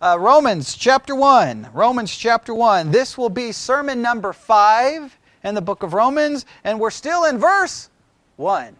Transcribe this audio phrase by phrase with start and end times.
[0.00, 1.70] Uh, Romans chapter 1.
[1.72, 2.92] Romans chapter 1.
[2.92, 7.36] This will be sermon number 5 in the book of Romans, and we're still in
[7.36, 7.90] verse
[8.36, 8.76] 1.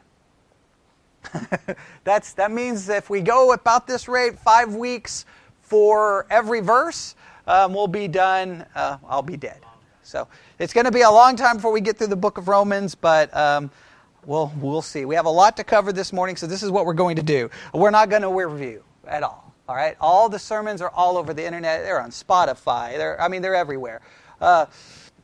[2.05, 5.27] That's, that means if we go about this rate, five weeks
[5.61, 7.17] for every verse,
[7.49, 8.65] um, we'll be done.
[8.77, 9.59] Uh, I'll be dead.
[10.05, 10.29] So
[10.61, 12.95] it's going to be a long time before we get through the book of Romans,
[12.95, 13.73] but um,
[14.25, 15.05] we'll, we'll see.
[15.05, 17.25] We have a lot to cover this morning, so this is what we're going to
[17.25, 17.51] do.
[17.75, 19.48] We're not going to review at all.
[19.69, 21.83] All right, all the sermons are all over the internet.
[21.83, 22.97] They're on Spotify.
[22.97, 24.01] They're, I mean, they're everywhere.
[24.41, 24.65] Uh,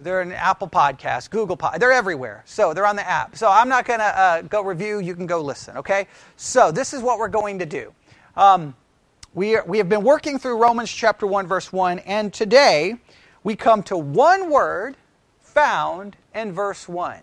[0.01, 1.81] they're in Apple Podcasts, Google Pod.
[1.81, 2.43] They're everywhere.
[2.45, 3.37] So they're on the app.
[3.37, 4.99] So I'm not going to uh, go review.
[4.99, 5.79] You can go listen.
[5.79, 6.09] Okay.
[6.37, 7.95] So this is what we're going to do.
[8.37, 8.75] Um,
[9.33, 12.97] we, are, we have been working through Romans chapter 1, verse 1, and today
[13.45, 14.95] we come to one word
[15.41, 17.21] found in verse 1.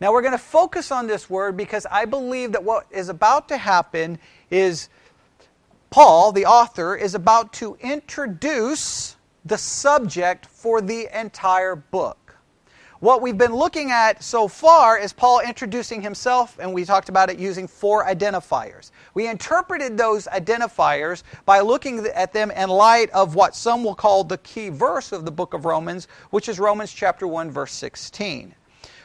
[0.00, 3.48] Now we're going to focus on this word because I believe that what is about
[3.48, 4.88] to happen is
[5.90, 12.36] Paul, the author, is about to introduce the subject for the entire book.
[13.00, 17.30] What we've been looking at so far is Paul introducing himself, and we talked about
[17.30, 18.90] it using four identifiers.
[19.14, 24.24] We interpreted those identifiers by looking at them in light of what some will call
[24.24, 28.54] the key verse of the book of Romans, which is Romans chapter 1, verse 16.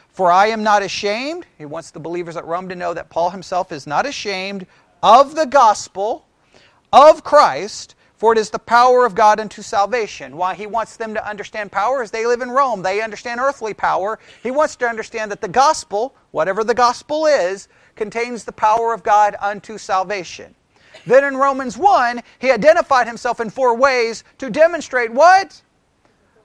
[0.08, 3.30] For I am not ashamed, he wants the believers at Rome to know that Paul
[3.30, 4.66] himself is not ashamed
[5.02, 6.23] of the gospel
[6.94, 10.36] of Christ for it is the power of God unto salvation.
[10.36, 12.80] Why he wants them to understand power is they live in Rome.
[12.80, 14.18] They understand earthly power.
[14.42, 19.02] He wants to understand that the gospel, whatever the gospel is, contains the power of
[19.02, 20.54] God unto salvation.
[21.06, 25.60] Then in Romans 1, he identified himself in four ways to demonstrate what?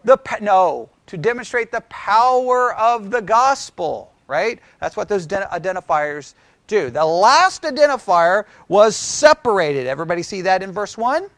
[0.04, 4.60] The no, to demonstrate the power of the gospel, right?
[4.82, 6.34] That's what those identifiers
[6.70, 6.90] do.
[6.90, 9.88] The last identifier was separated.
[9.88, 11.30] Everybody see that in verse 1?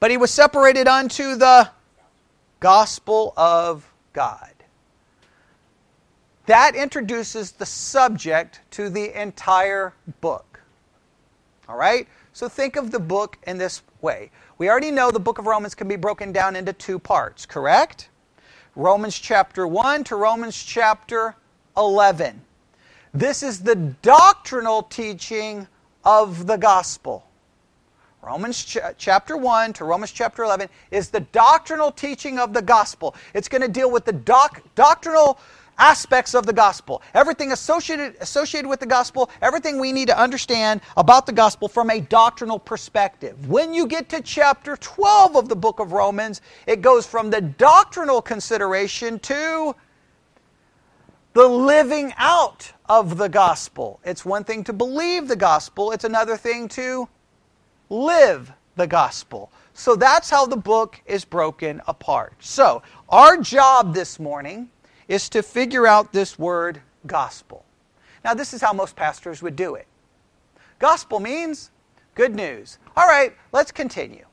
[0.00, 1.68] But he was separated unto the
[2.60, 4.52] gospel of God.
[6.46, 10.60] That introduces the subject to the entire book.
[11.68, 12.06] All right?
[12.32, 14.30] So think of the book in this way.
[14.58, 18.08] We already know the book of Romans can be broken down into two parts, correct?
[18.76, 21.34] Romans chapter 1 to Romans chapter
[21.76, 22.42] 11.
[23.16, 25.66] This is the doctrinal teaching
[26.04, 27.24] of the gospel.
[28.20, 33.14] Romans ch- chapter 1 to Romans chapter 11 is the doctrinal teaching of the gospel.
[33.32, 35.38] It's going to deal with the doc- doctrinal
[35.78, 37.00] aspects of the gospel.
[37.14, 41.88] Everything associated, associated with the gospel, everything we need to understand about the gospel from
[41.88, 43.48] a doctrinal perspective.
[43.48, 47.40] When you get to chapter 12 of the book of Romans, it goes from the
[47.40, 49.74] doctrinal consideration to
[51.36, 54.00] the living out of the gospel.
[54.06, 57.10] It's one thing to believe the gospel, it's another thing to
[57.90, 59.52] live the gospel.
[59.74, 62.32] So that's how the book is broken apart.
[62.40, 64.70] So, our job this morning
[65.08, 67.66] is to figure out this word gospel.
[68.24, 69.86] Now, this is how most pastors would do it.
[70.78, 71.70] Gospel means
[72.14, 72.78] good news.
[72.96, 74.24] All right, let's continue.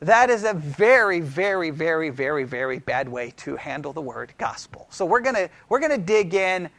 [0.00, 4.86] That is a very, very, very, very, very bad way to handle the word gospel.
[4.90, 6.70] So we're gonna we're gonna dig in.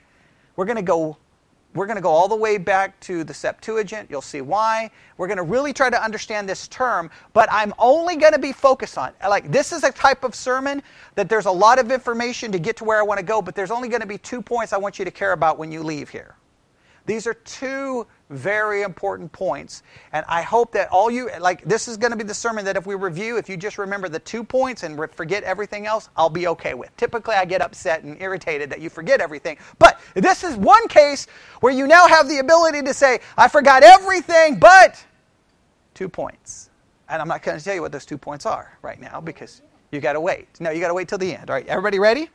[0.55, 1.17] We're gonna go
[1.73, 4.09] we're to go all the way back to the Septuagint.
[4.09, 4.91] You'll see why.
[5.17, 9.13] We're to really try to understand this term, but I'm only to be focused on
[9.27, 10.83] like this is a type of sermon
[11.15, 13.55] that there's a lot of information to get to where I want to go, but
[13.55, 16.09] there's only to be two points I want you to care about when you leave
[16.09, 16.35] here.
[17.05, 19.83] These are two very important points.
[20.13, 22.77] And I hope that all you, like, this is going to be the sermon that
[22.77, 26.29] if we review, if you just remember the two points and forget everything else, I'll
[26.29, 26.95] be okay with.
[26.97, 29.57] Typically, I get upset and irritated that you forget everything.
[29.79, 31.27] But this is one case
[31.59, 35.03] where you now have the ability to say, I forgot everything but
[35.93, 36.69] two points.
[37.09, 39.61] And I'm not going to tell you what those two points are right now because
[39.91, 40.47] you got to wait.
[40.61, 41.49] No, you got to wait till the end.
[41.49, 42.29] All right, everybody ready?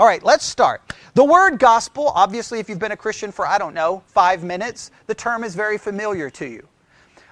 [0.00, 0.94] All right, let's start.
[1.12, 4.92] The word gospel, obviously, if you've been a Christian for, I don't know, five minutes,
[5.06, 6.66] the term is very familiar to you.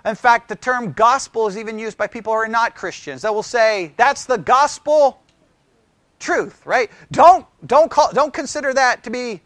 [0.04, 3.22] In fact, the term gospel is even used by people who are not Christians.
[3.22, 5.22] They will say, that's the gospel
[6.18, 6.90] truth, right?
[7.10, 9.40] Don't, don't, call, don't consider that to be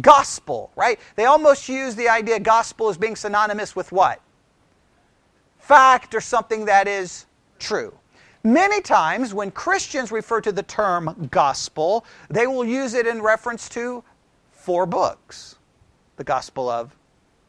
[0.00, 0.98] gospel, right?
[1.16, 4.18] They almost use the idea gospel as being synonymous with what?
[5.58, 7.26] Fact or something that is
[7.58, 7.92] true.
[8.42, 13.68] Many times, when Christians refer to the term gospel, they will use it in reference
[13.70, 14.02] to
[14.50, 15.56] four books
[16.16, 16.94] the Gospel of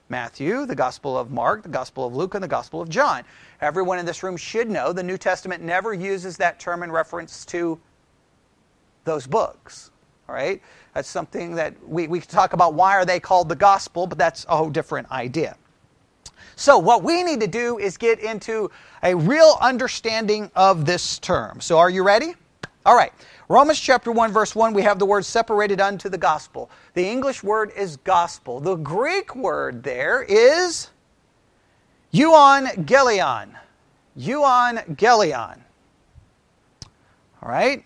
[0.07, 3.23] Matthew, the Gospel of Mark, the Gospel of Luke, and the Gospel of John.
[3.61, 7.45] Everyone in this room should know the New Testament never uses that term in reference
[7.47, 7.79] to
[9.03, 9.91] those books.
[10.27, 10.61] All right?
[10.93, 14.45] That's something that we, we talk about why are they called the gospel, but that's
[14.49, 15.57] a whole different idea.
[16.61, 18.69] So, what we need to do is get into
[19.01, 21.59] a real understanding of this term.
[21.59, 22.35] So, are you ready?
[22.85, 23.11] All right.
[23.49, 26.69] Romans chapter 1, verse 1, we have the word separated unto the gospel.
[26.93, 28.59] The English word is gospel.
[28.59, 30.91] The Greek word there is
[32.13, 33.55] euangelion.
[34.15, 35.57] Euangelion.
[37.41, 37.83] All right?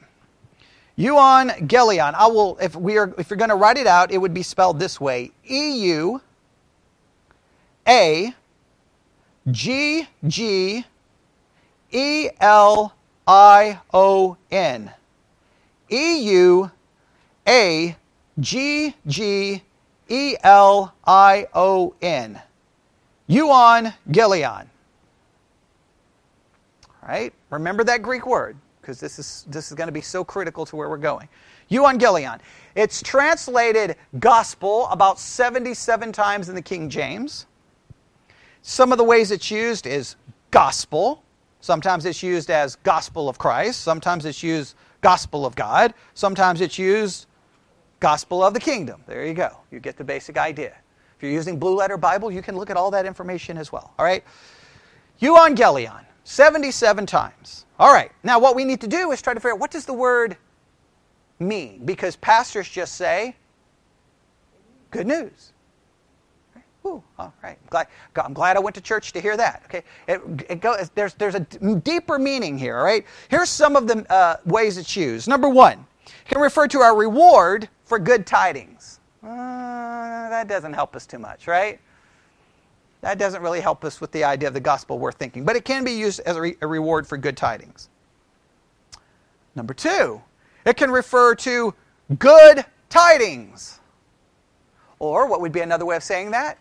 [0.98, 2.14] Euangelion.
[2.14, 4.44] I will, if we are, if you're going to write it out, it would be
[4.44, 6.22] spelled this way: E U
[7.88, 8.36] A
[9.52, 10.86] G G
[11.92, 12.96] E L
[13.28, 14.92] I O N.
[15.90, 16.72] E U
[17.48, 17.96] A
[18.40, 19.62] G G
[20.10, 22.42] E L I O N.
[23.30, 24.66] Euangelion.
[26.88, 27.34] All right?
[27.50, 30.76] Remember that Greek word because this is, this is going to be so critical to
[30.76, 31.28] where we're going.
[31.72, 32.40] Euangelion.
[32.76, 37.48] It's translated gospel about 77 times in the King James.
[38.68, 40.16] Some of the ways it's used is
[40.50, 41.22] gospel.
[41.62, 43.82] Sometimes it's used as gospel of Christ.
[43.82, 45.94] Sometimes it's used gospel of God.
[46.16, 47.28] Sometimes it's used
[48.00, 49.04] gospel of the kingdom.
[49.06, 49.56] There you go.
[49.70, 50.76] You get the basic idea.
[51.16, 53.94] If you're using Blue Letter Bible, you can look at all that information as well.
[54.00, 54.24] All right?
[55.22, 57.68] Euangelion, 77 times.
[57.78, 58.12] All right.
[58.24, 60.38] Now what we need to do is try to figure out what does the word
[61.38, 61.86] mean?
[61.86, 63.36] Because pastors just say
[64.90, 65.52] good news.
[66.86, 67.58] Ooh, all right.
[67.62, 69.64] I'm glad, I'm glad I went to church to hear that.
[69.66, 72.78] Okay, it, it goes, there's, there's a deeper meaning here.
[72.78, 73.06] All right.
[73.30, 75.28] Here's some of the uh, ways it's used.
[75.28, 79.00] Number one, it can refer to our reward for good tidings.
[79.24, 81.80] Uh, that doesn't help us too much, right?
[83.02, 85.66] That doesn't really help us with the idea of the gospel we're thinking, but it
[85.66, 87.90] can be used as a, re- a reward for good tidings.
[89.56, 90.22] Number two,
[90.66, 91.74] it can refer to
[92.20, 93.80] good tidings.
[95.00, 96.58] Or what would be another way of saying that?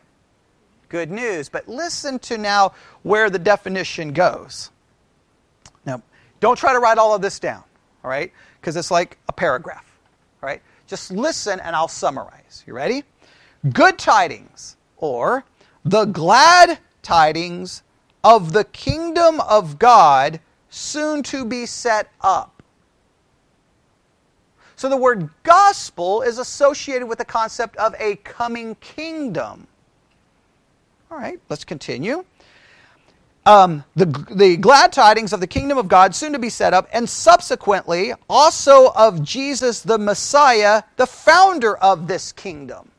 [0.95, 1.49] Good news.
[1.49, 4.71] But listen to now where the definition goes.
[5.85, 6.01] Now,
[6.39, 7.65] don't try to write all of this down,
[8.05, 8.31] all right?
[8.61, 9.85] Because it's like a paragraph,
[10.41, 10.63] all right?
[10.87, 12.63] Just listen and I'll summarize.
[12.65, 13.03] You ready?
[13.73, 15.45] Good tidings, or
[15.85, 17.83] the glad tidings
[18.23, 20.39] of the kingdom of God
[20.71, 22.63] soon to be set up.
[24.77, 29.67] So the word gospel is associated with the concept of a coming kingdom.
[31.11, 32.25] All right, let's continue.
[33.47, 36.89] Um, the, the glad tidings of the kingdom of God soon to be set up,
[36.93, 42.91] and subsequently also of Jesus the Messiah, the founder of this kingdom.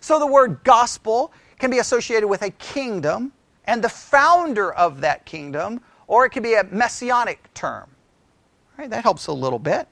[0.00, 3.32] So the word gospel can be associated with a kingdom
[3.66, 7.88] and the founder of that kingdom, or it can be a messianic term.
[8.72, 9.86] All right, that helps a little bit.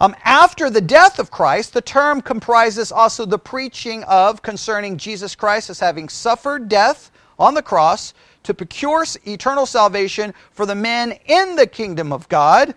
[0.00, 5.34] Um, after the death of Christ, the term comprises also the preaching of concerning Jesus
[5.34, 8.12] Christ as having suffered death on the cross
[8.42, 12.74] to procure eternal salvation for the men in the kingdom of God,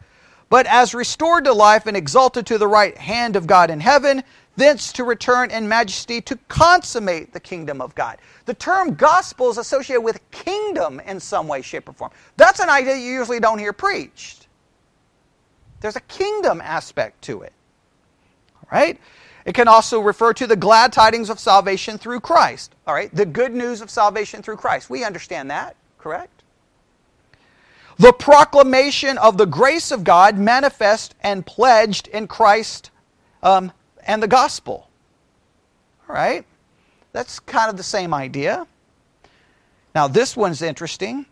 [0.50, 4.24] but as restored to life and exalted to the right hand of God in heaven,
[4.56, 8.18] thence to return in majesty to consummate the kingdom of God.
[8.46, 12.12] The term gospel is associated with kingdom in some way, shape, or form.
[12.38, 14.47] That's an idea you usually don't hear preached.
[15.80, 17.54] There's a kingdom aspect to it.
[18.56, 19.00] All right?
[19.46, 22.76] It can also refer to the glad tidings of salvation through Christ.
[22.86, 23.14] All right?
[23.14, 24.90] The good news of salvation through Christ.
[24.90, 26.44] We understand that, correct?
[27.98, 32.92] The proclamation of the grace of God manifest and pledged in Christ
[33.42, 33.72] um,
[34.06, 34.90] and the gospel.
[36.08, 36.46] All right?
[37.14, 38.68] That's kind of the same idea.
[39.96, 41.26] Now, this one's interesting.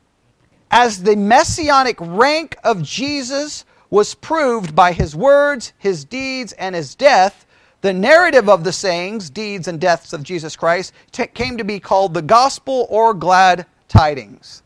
[0.72, 6.96] As the messianic rank of Jesus was proved by his words, his deeds, and his
[6.96, 7.46] death,
[7.80, 11.80] the narrative of the sayings, deeds, and deaths of Jesus Christ t- came to be
[11.80, 14.64] called the gospel or glad tidings.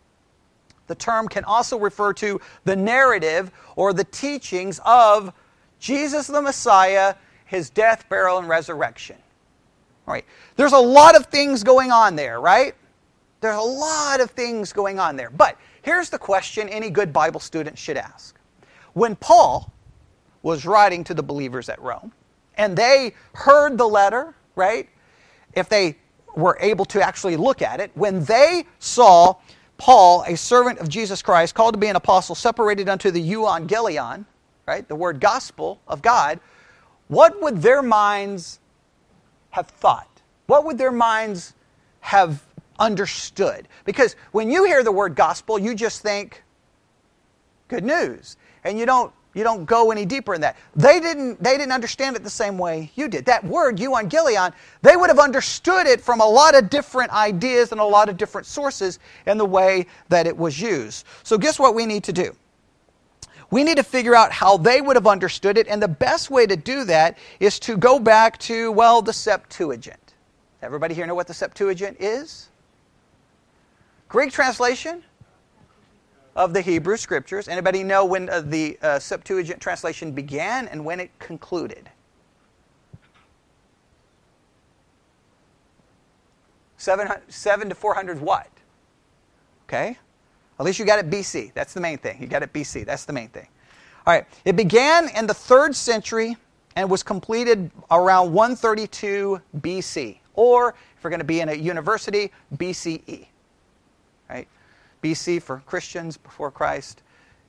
[0.87, 5.31] The term can also refer to the narrative or the teachings of
[5.77, 7.13] Jesus the Messiah,
[7.45, 9.17] his death, burial, and resurrection.
[10.07, 10.25] All right.
[10.55, 12.73] There's a lot of things going on there, right?
[13.41, 15.29] There's a lot of things going on there.
[15.29, 18.38] But here's the question any good Bible student should ask
[18.93, 19.71] when Paul
[20.41, 22.11] was writing to the believers at Rome,
[22.57, 24.89] and they heard the letter, right?
[25.53, 25.97] If they
[26.35, 29.35] were able to actually look at it, when they saw
[29.77, 34.25] Paul, a servant of Jesus Christ, called to be an apostle, separated unto the euangelion,
[34.65, 36.39] right, the word gospel of God,
[37.07, 38.59] what would their minds
[39.51, 40.21] have thought?
[40.45, 41.53] What would their minds
[42.01, 42.43] have
[42.77, 43.67] understood?
[43.85, 46.43] Because when you hear the word gospel, you just think
[47.67, 50.57] good news and you don't You don't go any deeper in that.
[50.75, 53.25] They didn't, they didn't understand it the same way you did.
[53.25, 57.79] That word, euangelion, they would have understood it from a lot of different ideas and
[57.79, 58.97] a lot of different sources
[59.27, 61.05] in the way that it was used.
[61.23, 62.35] So, guess what we need to do?
[63.51, 66.47] We need to figure out how they would have understood it, and the best way
[66.47, 70.15] to do that is to go back to, well, the Septuagint.
[70.61, 72.49] Everybody here know what the Septuagint is?
[74.07, 75.03] Greek translation
[76.39, 77.49] of the Hebrew Scriptures.
[77.49, 81.89] Anybody know when uh, the uh, Septuagint translation began and when it concluded?
[86.77, 88.47] Seven, seven to 400 what?
[89.67, 89.97] Okay?
[90.57, 91.53] At least you got it BC.
[91.53, 92.21] That's the main thing.
[92.21, 92.85] You got it BC.
[92.85, 93.49] That's the main thing.
[94.07, 94.25] All right.
[94.45, 96.37] It began in the third century
[96.77, 100.19] and was completed around 132 BC.
[100.35, 103.27] Or, if we're going to be in a university, BCE.
[104.29, 104.47] Right?
[105.03, 107.03] BC for Christians before Christ,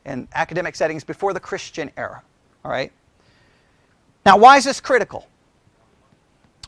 [0.04, 2.22] and academic settings before the Christian era.
[2.64, 2.92] All right?
[4.24, 5.26] Now, why is this critical?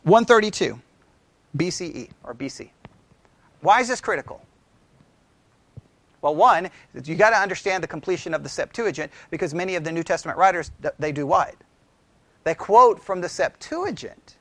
[0.03, 0.79] 132
[1.57, 2.69] BCE or BC.
[3.61, 4.45] Why is this critical?
[6.21, 6.69] Well, one,
[7.03, 10.37] you got to understand the completion of the Septuagint because many of the New Testament
[10.37, 11.55] writers they do what?
[12.43, 14.37] They quote from the Septuagint.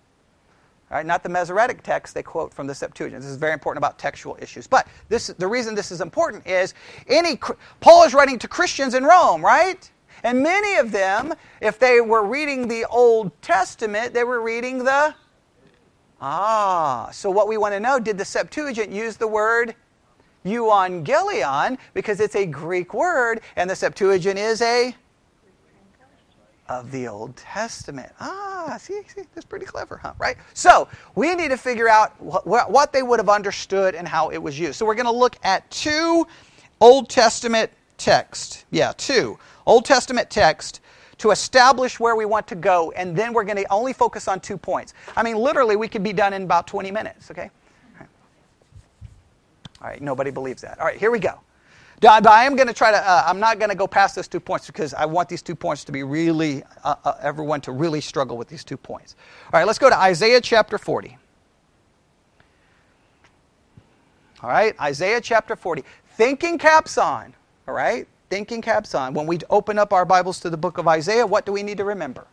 [0.92, 3.22] Right, not the Masoretic text, they quote from the Septuagint.
[3.22, 4.66] This is very important about textual issues.
[4.66, 6.74] But this, the reason this is important is
[7.08, 7.38] any
[7.80, 9.90] Paul is writing to Christians in Rome, right?
[10.22, 11.32] And many of them,
[11.62, 15.14] if they were reading the Old Testament, they were reading the
[16.20, 19.74] Ah, so what we want to know, did the Septuagint use the word
[20.44, 24.94] euangelion because it's a Greek word and the Septuagint is a
[26.72, 28.10] of the Old Testament.
[28.18, 30.14] Ah, see, see, that's pretty clever, huh?
[30.18, 30.36] Right?
[30.54, 34.38] So we need to figure out what, what they would have understood and how it
[34.38, 34.76] was used.
[34.76, 36.26] So we're going to look at two
[36.80, 38.64] Old Testament texts.
[38.70, 40.80] Yeah, two Old Testament texts
[41.18, 44.40] to establish where we want to go, and then we're going to only focus on
[44.40, 44.94] two points.
[45.14, 47.50] I mean, literally, we could be done in about 20 minutes, okay?
[48.00, 50.80] All right, nobody believes that.
[50.80, 51.38] All right, here we go.
[52.02, 54.26] But I am going to try to, uh, I'm not going to go past those
[54.26, 57.70] two points because I want these two points to be really, uh, uh, everyone to
[57.70, 59.14] really struggle with these two points.
[59.52, 61.16] All right, let's go to Isaiah chapter 40.
[64.42, 65.84] All right, Isaiah chapter 40.
[66.16, 67.34] Thinking caps on,
[67.68, 68.08] all right?
[68.30, 69.14] Thinking caps on.
[69.14, 71.78] When we open up our Bibles to the book of Isaiah, what do we need
[71.78, 72.26] to remember?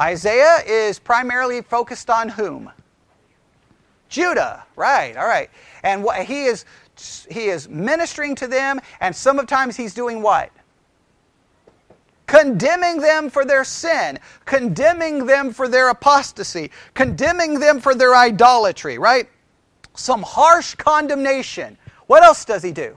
[0.00, 2.72] Isaiah is primarily focused on whom?
[4.08, 5.48] Judah, right, all right.
[5.84, 6.66] And what, he is
[7.30, 10.50] he is ministering to them, and sometimes he's doing what?
[12.26, 18.98] Condemning them for their sin, condemning them for their apostasy, condemning them for their idolatry,
[18.98, 19.28] right?
[19.94, 21.76] Some harsh condemnation.
[22.06, 22.96] What else does he do?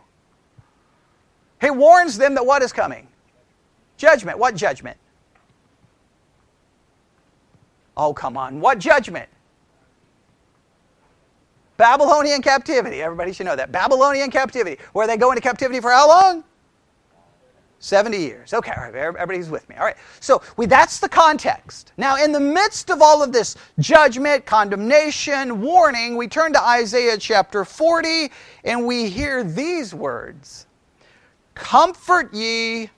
[1.60, 3.08] He warns them that what is coming?
[3.98, 4.38] Judgment.
[4.38, 4.98] What judgment?
[7.98, 8.60] Oh, come on.
[8.60, 9.30] What judgment?
[11.78, 13.02] Babylonian captivity.
[13.02, 13.72] Everybody should know that.
[13.72, 14.82] Babylonian captivity.
[14.94, 16.44] Where they go into captivity for how long?
[17.80, 18.54] 70 years.
[18.54, 19.76] Okay, all right, everybody's with me.
[19.76, 21.92] All right, so we, that's the context.
[21.98, 27.18] Now, in the midst of all of this judgment, condemnation, warning, we turn to Isaiah
[27.18, 28.32] chapter 40
[28.64, 30.66] and we hear these words
[31.54, 32.90] Comfort ye,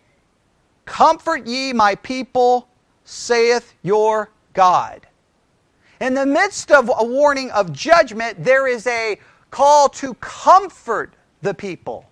[0.86, 2.68] comfort ye, my people,
[3.04, 5.07] saith your God.
[6.00, 9.20] In the midst of a warning of judgment, there is a
[9.52, 12.06] call to comfort the people.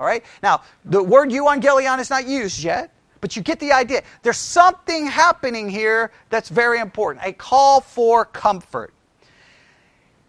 [0.00, 0.24] All right?
[0.42, 2.90] Now, the word euangelion is not used yet,
[3.20, 4.02] but you get the idea.
[4.22, 8.92] There's something happening here that's very important a call for comfort.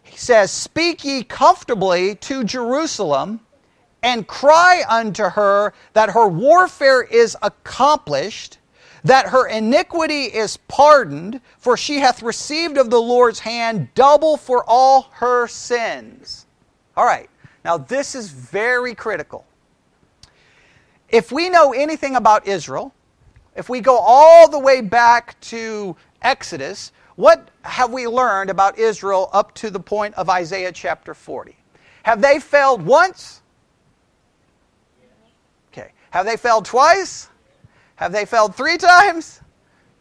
[0.03, 3.39] He says, Speak ye comfortably to Jerusalem
[4.03, 8.59] and cry unto her that her warfare is accomplished
[9.03, 14.63] that her iniquity is pardoned, for she hath received of the Lord's hand double for
[14.67, 16.45] all her sins.
[16.95, 17.29] All right,
[17.65, 19.45] now this is very critical.
[21.10, 22.93] If we know anything about Israel,
[23.55, 29.29] if we go all the way back to Exodus, what have we learned about Israel
[29.33, 31.55] up to the point of Isaiah chapter 40?
[32.03, 33.41] Have they failed once?
[35.72, 35.91] Okay.
[36.12, 37.29] Have they failed twice?
[37.95, 39.41] Have they failed three times?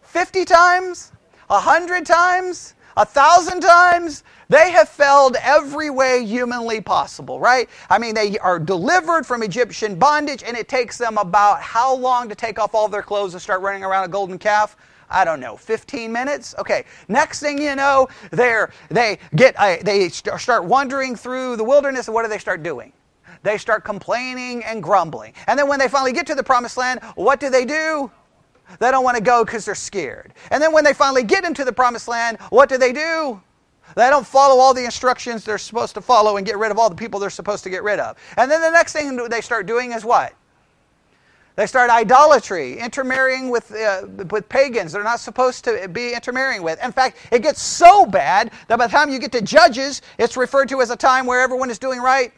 [0.02, 1.12] 50 times?
[1.50, 2.74] A hundred times?
[2.96, 4.24] A thousand times?
[4.48, 7.68] They have failed every way humanly possible, right?
[7.88, 12.28] I mean, they are delivered from Egyptian bondage, and it takes them about how long
[12.28, 14.76] to take off all their clothes and start running around a golden calf?
[15.08, 16.54] I don't know, 15 minutes?
[16.58, 16.84] Okay.
[17.08, 22.14] Next thing you know, they're, they get, uh, they start wandering through the wilderness, and
[22.14, 22.92] what do they start doing?
[23.42, 25.34] They start complaining and grumbling.
[25.46, 28.10] And then when they finally get to the promised land, what do they do?
[28.78, 30.32] They don't want to go because they're scared.
[30.50, 33.40] And then when they finally get into the promised land, what do they do?
[33.94, 36.88] They don't follow all the instructions they're supposed to follow and get rid of all
[36.88, 38.16] the people they're supposed to get rid of.
[38.36, 40.32] And then the next thing they start doing is what?
[41.54, 46.82] They start idolatry, intermarrying with, uh, with pagans they're not supposed to be intermarrying with.
[46.82, 50.38] In fact, it gets so bad that by the time you get to Judges, it's
[50.38, 52.32] referred to as a time where everyone is doing right.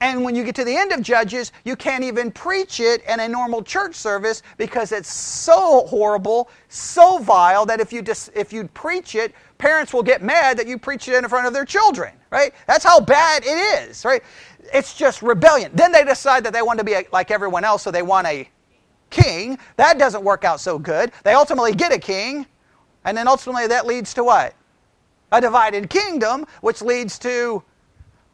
[0.00, 3.20] And when you get to the end of Judges, you can't even preach it in
[3.20, 8.52] a normal church service because it's so horrible, so vile that if you just if
[8.52, 11.64] you preach it, parents will get mad that you preach it in front of their
[11.64, 12.52] children, right?
[12.66, 14.22] That's how bad it is, right?
[14.72, 15.70] It's just rebellion.
[15.74, 18.48] Then they decide that they want to be like everyone else, so they want a
[19.10, 19.58] king.
[19.76, 21.12] That doesn't work out so good.
[21.22, 22.46] They ultimately get a king,
[23.04, 24.54] and then ultimately that leads to what?
[25.32, 27.62] A divided kingdom, which leads to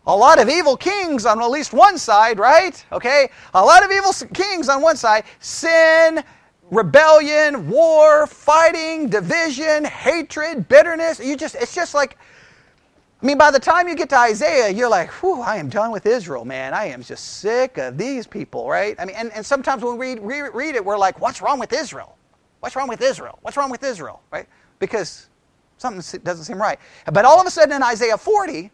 [0.06, 2.84] a lot of evil kings on at least one side, right?
[2.92, 3.28] Okay?
[3.54, 5.24] A lot of evil kings on one side.
[5.40, 6.24] Sin,
[6.70, 11.20] rebellion, war, fighting, division, hatred, bitterness.
[11.20, 12.16] You just it's just like
[13.22, 15.90] I mean, by the time you get to Isaiah, you're like, whew, I am done
[15.90, 16.72] with Israel, man.
[16.72, 18.96] I am just sick of these people, right?
[18.98, 21.70] I mean, and, and sometimes when we read, read it, we're like, what's wrong with
[21.74, 22.16] Israel?
[22.60, 23.38] What's wrong with Israel?
[23.42, 24.46] What's wrong with Israel, right?
[24.78, 25.28] Because
[25.76, 26.78] something doesn't seem right.
[27.12, 28.70] But all of a sudden in Isaiah 40,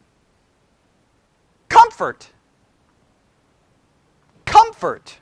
[1.68, 2.30] comfort.
[4.44, 5.18] Comfort.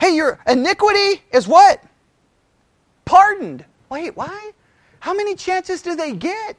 [0.00, 1.82] Hey, your iniquity is what?
[3.04, 3.64] Pardoned.
[3.88, 4.52] Wait, why?
[5.00, 6.56] How many chances do they get?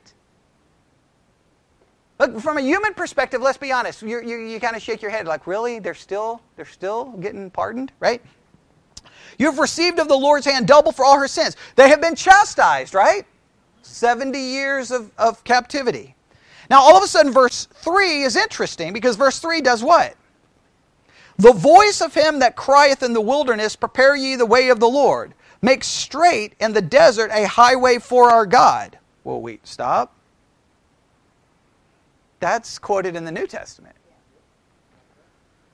[2.20, 4.02] Look, from a human perspective, let's be honest.
[4.02, 5.80] You, you, you kind of shake your head like, really?
[5.80, 8.22] They're still, they're still getting pardoned, right?
[9.38, 11.56] You've received of the Lord's hand double for all her sins.
[11.76, 13.26] They have been chastised, right?
[13.84, 16.16] 70 years of, of captivity.
[16.70, 20.16] Now, all of a sudden, verse 3 is interesting because verse 3 does what?
[21.38, 24.90] The voice of him that crieth in the wilderness, Prepare ye the way of the
[24.90, 25.34] Lord.
[25.62, 28.98] Make straight in the desert a highway for our God.
[29.24, 30.16] Well, wait, stop.
[32.40, 33.96] That's quoted in the New Testament.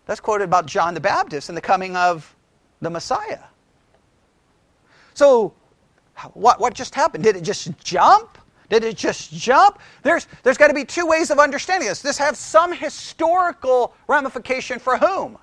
[0.06, 2.36] That's quoted about John the Baptist and the coming of
[2.82, 3.40] the Messiah.
[5.14, 5.54] So,
[6.34, 7.24] what, what just happened?
[7.24, 8.38] Did it just jump?
[8.74, 9.78] Did it just jump?
[10.02, 12.02] There's, there's got to be two ways of understanding this.
[12.02, 15.38] This has some historical ramification for whom?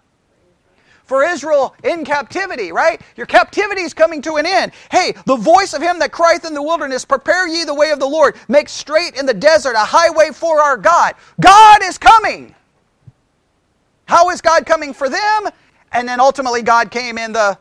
[1.04, 3.00] For Israel in captivity, right?
[3.14, 4.72] Your captivity is coming to an end.
[4.90, 8.00] Hey, the voice of him that crieth in the wilderness, prepare ye the way of
[8.00, 11.14] the Lord, make straight in the desert a highway for our God.
[11.40, 12.52] God is coming.
[14.06, 15.48] How is God coming for them?
[15.92, 17.56] And then ultimately, God came in the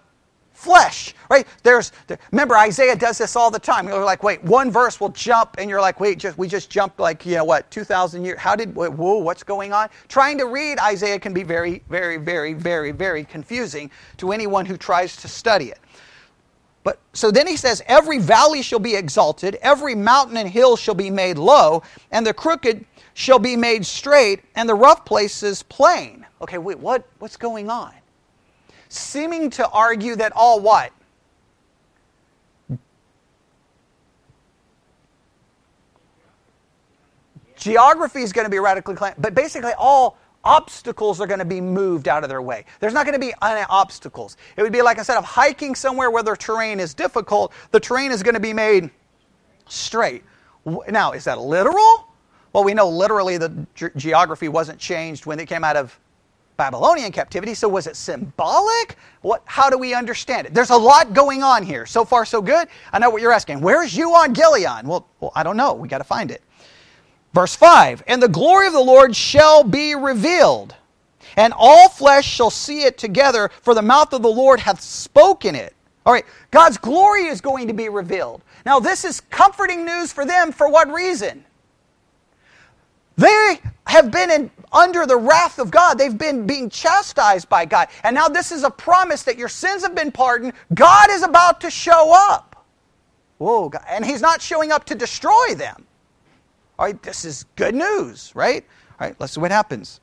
[0.52, 1.48] flesh, right?
[1.64, 1.92] There's,
[2.32, 3.88] remember, Isaiah does this all the time.
[3.88, 7.00] You're like, wait, one verse will jump, and you're like, wait, just, we just jumped
[7.00, 8.40] like, you know, what, 2,000 years?
[8.40, 9.90] How did, whoa, what's going on?
[10.08, 14.78] Trying to read Isaiah can be very, very, very, very, very confusing to anyone who
[14.78, 15.80] tries to study it.
[16.84, 20.96] But so then he says, Every valley shall be exalted, every mountain and hill shall
[20.96, 26.26] be made low, and the crooked shall be made straight, and the rough places plain.
[26.42, 27.94] Okay, wait, what, what's going on?
[28.90, 30.92] seeming to argue that all what?
[37.60, 42.08] Geography is going to be radically, but basically all obstacles are going to be moved
[42.08, 42.64] out of their way.
[42.80, 44.38] There's not going to be any obstacles.
[44.56, 48.12] It would be like instead of hiking somewhere where the terrain is difficult, the terrain
[48.12, 48.90] is going to be made
[49.68, 50.24] straight.
[50.90, 52.08] Now, is that literal?
[52.54, 56.00] Well, we know literally the ge- geography wasn't changed when they came out of
[56.58, 57.54] Babylonian captivity.
[57.54, 58.98] So was it symbolic?
[59.22, 60.54] What, how do we understand it?
[60.54, 61.86] There's a lot going on here.
[61.86, 62.68] So far, so good.
[62.92, 63.62] I know what you're asking.
[63.62, 64.84] Where's Euangelion?
[64.84, 65.74] Well, well I don't know.
[65.74, 66.42] We got to find it.
[67.34, 70.76] Verse 5 And the glory of the Lord shall be revealed,
[71.38, 75.56] and all flesh shall see it together, for the mouth of the Lord hath spoken
[75.56, 75.76] it.
[76.06, 78.44] All right, God's glory is going to be revealed.
[78.66, 81.46] Now, this is comforting news for them for what reason?
[83.18, 85.98] They have been in, under the wrath of God.
[85.98, 87.90] They've been being chastised by God.
[88.04, 90.54] And now this is a promise that your sins have been pardoned.
[90.74, 92.66] God is about to show up.
[93.38, 93.84] Whoa, God.
[93.90, 95.86] and He's not showing up to destroy them.
[96.80, 98.64] All right, this is good news, right?
[99.02, 100.00] All right, let's see what happens.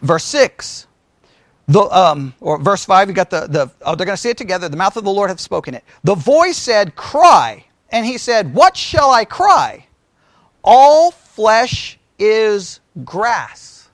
[0.00, 0.86] Verse 6.
[1.68, 4.38] The, um, or verse 5, you got the, the oh, they're going to say it
[4.38, 4.66] together.
[4.70, 5.84] The mouth of the Lord hath spoken it.
[6.04, 7.66] The voice said, Cry.
[7.90, 9.88] And he said, What shall I cry?
[10.62, 13.90] All flesh is grass.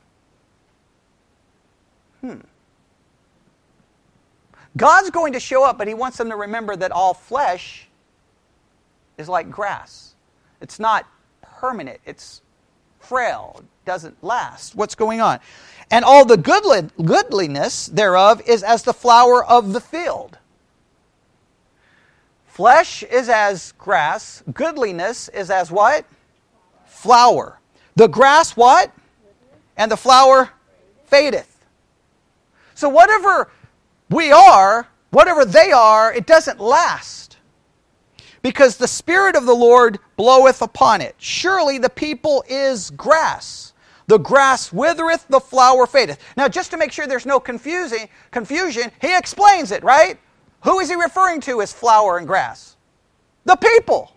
[2.20, 2.38] Hmm.
[4.76, 7.88] God's going to show up, but He wants them to remember that all flesh
[9.18, 10.09] is like grass.
[10.60, 11.06] It's not
[11.42, 12.42] permanent, it's
[12.98, 14.74] frail, doesn't last.
[14.74, 15.40] What's going on?
[15.90, 20.38] And all the goodliness thereof is as the flower of the field.
[22.46, 26.04] Flesh is as grass, goodliness is as what?
[26.86, 27.58] Flower.
[27.96, 28.92] The grass what?
[29.76, 30.50] And the flower
[31.06, 31.64] fadeth.
[32.74, 33.50] So whatever
[34.10, 37.29] we are, whatever they are, it doesn't last.
[38.42, 41.14] Because the Spirit of the Lord bloweth upon it.
[41.18, 43.74] Surely the people is grass.
[44.06, 46.18] The grass withereth, the flower fadeth.
[46.36, 50.18] Now, just to make sure there's no confusing, confusion, he explains it, right?
[50.62, 52.76] Who is he referring to as flower and grass?
[53.44, 54.12] The people.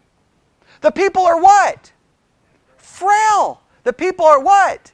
[0.82, 1.92] The people are what?
[2.78, 3.62] Frail.
[3.84, 4.92] The people are what?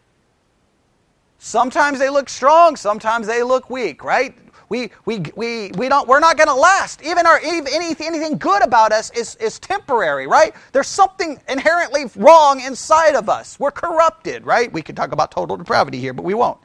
[1.38, 4.38] Sometimes they look strong, sometimes they look weak, right?
[4.70, 7.02] We, we, we, we don't, we're not going to last.
[7.02, 10.54] Even our, anything, anything good about us is, is temporary, right?
[10.72, 13.60] There's something inherently wrong inside of us.
[13.60, 14.72] We're corrupted, right?
[14.72, 16.60] We could talk about total depravity here, but we won't.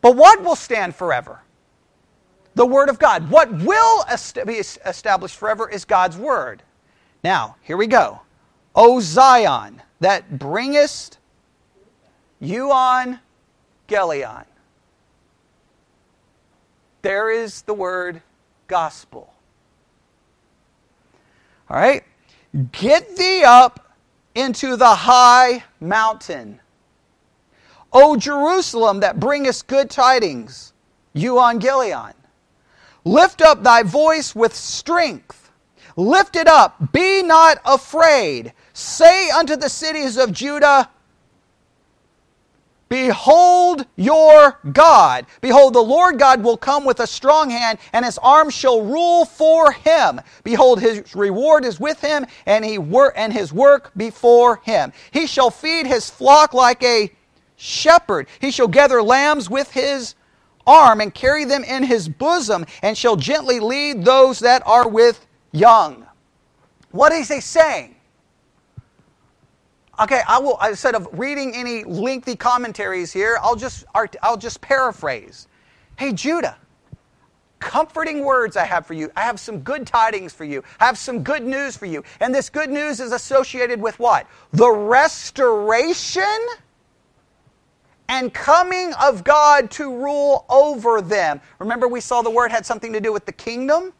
[0.00, 1.40] But what will stand forever?
[2.54, 3.28] The Word of God.
[3.30, 4.04] What will
[4.46, 6.62] be established forever is God's Word.
[7.24, 8.20] Now, here we go.
[8.74, 11.18] O Zion, that bringest
[12.38, 13.18] you on
[13.88, 14.44] Gelion.
[17.06, 18.20] There is the word
[18.66, 19.32] gospel.
[21.70, 22.02] All right?
[22.72, 23.94] Get thee up
[24.34, 26.58] into the high mountain.
[27.92, 30.72] O Jerusalem, that bringest good tidings,
[31.14, 32.14] euangelion.
[33.04, 35.52] Lift up thy voice with strength.
[35.94, 36.90] Lift it up.
[36.92, 38.52] Be not afraid.
[38.72, 40.90] Say unto the cities of Judah,
[42.88, 45.26] Behold your God.
[45.40, 49.24] Behold, the Lord God will come with a strong hand, and his arm shall rule
[49.24, 50.20] for him.
[50.44, 54.92] Behold, his reward is with him, and, he wor- and his work before him.
[55.10, 57.10] He shall feed his flock like a
[57.56, 58.28] shepherd.
[58.40, 60.14] He shall gather lambs with his
[60.64, 65.26] arm and carry them in his bosom, and shall gently lead those that are with
[65.50, 66.06] young.
[66.92, 67.95] What is he saying?
[69.98, 73.84] Okay, I will instead of reading any lengthy commentaries here, I'll just
[74.22, 75.48] I'll just paraphrase.
[75.96, 76.58] Hey Judah,
[77.60, 79.10] comforting words I have for you.
[79.16, 80.62] I have some good tidings for you.
[80.80, 82.04] I have some good news for you.
[82.20, 84.26] And this good news is associated with what?
[84.52, 86.24] The restoration
[88.08, 91.40] and coming of God to rule over them.
[91.58, 93.92] Remember we saw the word had something to do with the kingdom?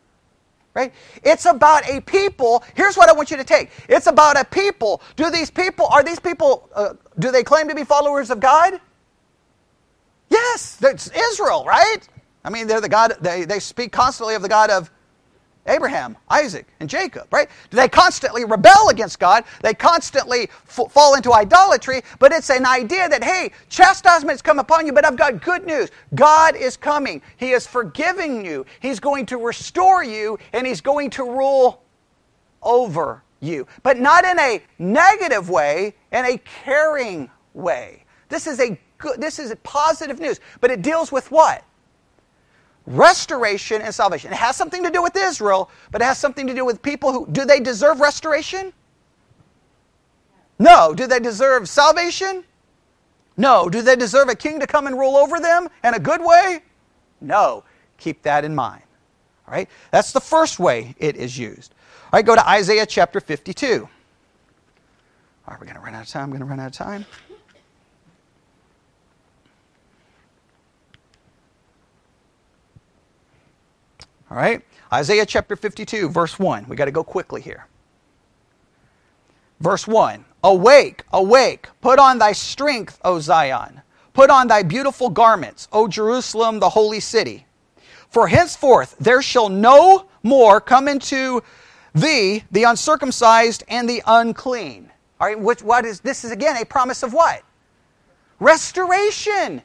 [0.76, 0.92] Right?
[1.24, 2.62] It's about a people.
[2.74, 3.70] Here's what I want you to take.
[3.88, 5.00] It's about a people.
[5.16, 8.78] Do these people, are these people, uh, do they claim to be followers of God?
[10.28, 12.06] Yes, it's Israel, right?
[12.44, 14.90] I mean, they're the God, they, they speak constantly of the God of
[15.68, 17.48] Abraham, Isaac, and Jacob, right?
[17.70, 19.44] They constantly rebel against God.
[19.62, 24.86] They constantly f- fall into idolatry, but it's an idea that, hey, chastisement's come upon
[24.86, 25.90] you, but I've got good news.
[26.14, 27.22] God is coming.
[27.36, 28.66] He is forgiving you.
[28.80, 31.82] He's going to restore you, and He's going to rule
[32.62, 33.66] over you.
[33.82, 38.04] But not in a negative way, in a caring way.
[38.28, 41.64] This is a good, this is a positive news, but it deals with what?
[42.86, 44.32] Restoration and salvation.
[44.32, 47.12] It has something to do with Israel, but it has something to do with people
[47.12, 48.72] who do they deserve restoration?
[50.58, 50.94] No.
[50.94, 52.44] Do they deserve salvation?
[53.36, 53.68] No.
[53.68, 56.62] Do they deserve a king to come and rule over them in a good way?
[57.20, 57.64] No.
[57.98, 58.82] Keep that in mind.
[59.46, 59.68] All right?
[59.90, 61.74] That's the first way it is used.
[62.04, 63.88] All right, go to Isaiah chapter 52.
[65.48, 66.24] All right, we're going to run out of time.
[66.24, 67.04] I'm going to run out of time.
[74.30, 74.62] All right?
[74.92, 76.66] Isaiah chapter 52, verse 1.
[76.68, 77.66] We got to go quickly here.
[79.60, 83.82] Verse 1 Awake, awake, put on thy strength, O Zion.
[84.12, 87.46] Put on thy beautiful garments, O Jerusalem, the holy city.
[88.08, 91.42] For henceforth there shall no more come into
[91.94, 94.90] thee the uncircumcised and the unclean.
[95.20, 96.24] All right, what, what is this?
[96.24, 97.42] Is again a promise of what?
[98.38, 99.62] Restoration.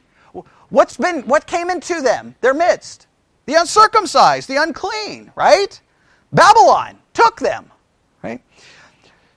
[0.70, 3.06] What's been what came into them, their midst?
[3.46, 5.80] The uncircumcised, the unclean, right?
[6.32, 7.70] Babylon took them,
[8.22, 8.40] right?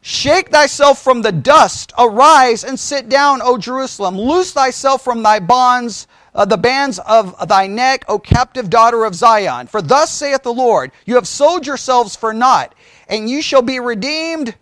[0.01, 4.17] Shake thyself from the dust, arise and sit down, O Jerusalem.
[4.19, 9.15] Loose thyself from thy bonds, uh, the bands of thy neck, O captive daughter of
[9.15, 9.65] Zion.
[9.65, 12.75] For thus saith the Lord, You have sold yourselves for naught,
[13.09, 14.55] and you shall be redeemed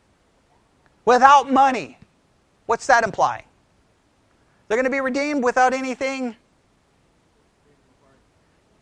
[1.03, 1.97] without money.
[2.65, 3.43] What's that implying?
[4.67, 6.37] They're going to be redeemed without anything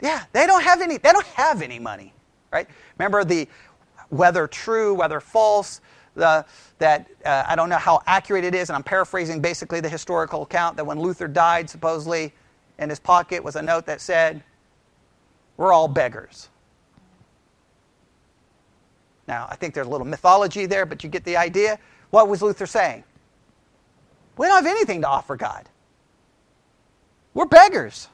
[0.01, 0.97] yeah, they don't have any.
[0.97, 2.13] They don't have any money,
[2.51, 2.67] right?
[2.97, 3.47] Remember the
[4.09, 5.81] whether true, whether false.
[6.13, 6.45] The,
[6.79, 10.41] that uh, I don't know how accurate it is, and I'm paraphrasing basically the historical
[10.41, 12.33] account that when Luther died, supposedly
[12.79, 14.43] in his pocket was a note that said,
[15.55, 16.49] "We're all beggars."
[19.27, 21.79] Now, I think there's a little mythology there, but you get the idea.
[22.09, 23.05] What was Luther saying?
[24.37, 25.69] We don't have anything to offer God.
[27.33, 28.09] We're beggars.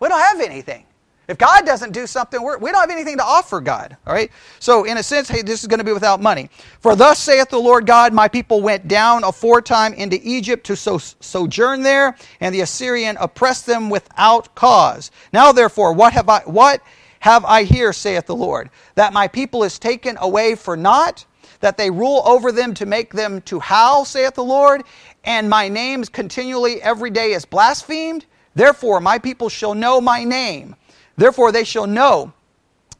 [0.00, 0.84] We don't have anything.
[1.26, 3.96] If God doesn't do something, we're, we do not have anything to offer God.
[4.06, 4.30] All right?
[4.58, 6.50] So, in a sense, hey, this is going to be without money.
[6.80, 10.98] For thus saith the Lord God, my people went down aforetime into Egypt to so,
[10.98, 15.10] sojourn there, and the Assyrian oppressed them without cause.
[15.32, 16.82] Now, therefore, what have I, what
[17.20, 18.68] have I here, saith the Lord?
[18.94, 21.24] That my people is taken away for naught?
[21.60, 24.82] That they rule over them to make them to howl, saith the Lord?
[25.24, 28.26] And my name continually every day is blasphemed?
[28.54, 30.76] Therefore, my people shall know my name
[31.16, 32.32] Therefore they shall know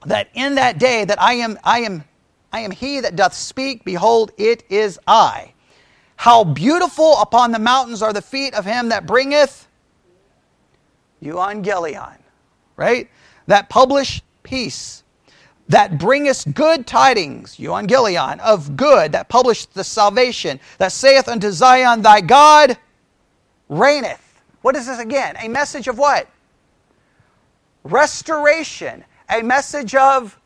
[0.06, 2.04] that in that day that I am I am
[2.52, 5.54] I am he that doth speak, behold, it is I.
[6.14, 9.66] How beautiful upon the mountains are the feet of him that bringeth
[11.20, 12.18] euangelion,
[12.76, 13.10] right?
[13.48, 15.02] That publish peace,
[15.68, 22.02] that bringeth good tidings, euangelion, of good, that publish the salvation, that saith unto Zion,
[22.02, 22.78] thy God
[23.68, 24.42] reigneth.
[24.62, 25.34] What is this again?
[25.40, 26.28] A message of what?
[27.84, 30.38] Restoration, a message of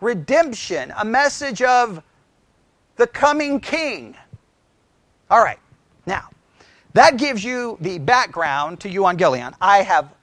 [0.00, 2.02] redemption, a message of
[2.96, 4.14] the coming king.
[5.30, 5.58] All right,
[6.06, 6.28] now,
[6.92, 9.54] that gives you the background to Evangelion.
[9.60, 10.14] I have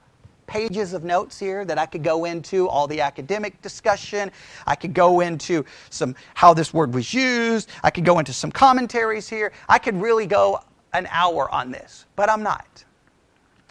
[0.46, 4.30] pages of notes here that I could go into, all the academic discussion.
[4.66, 7.70] I could go into some how this word was used.
[7.82, 9.52] I could go into some commentaries here.
[9.68, 10.60] I could really go
[10.92, 12.84] an hour on this, but I'm not.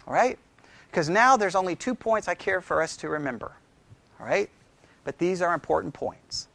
[0.06, 0.38] All right?
[0.92, 3.52] Because now there's only two points I care for us to remember.
[4.20, 4.50] All right?
[5.04, 6.48] But these are important points.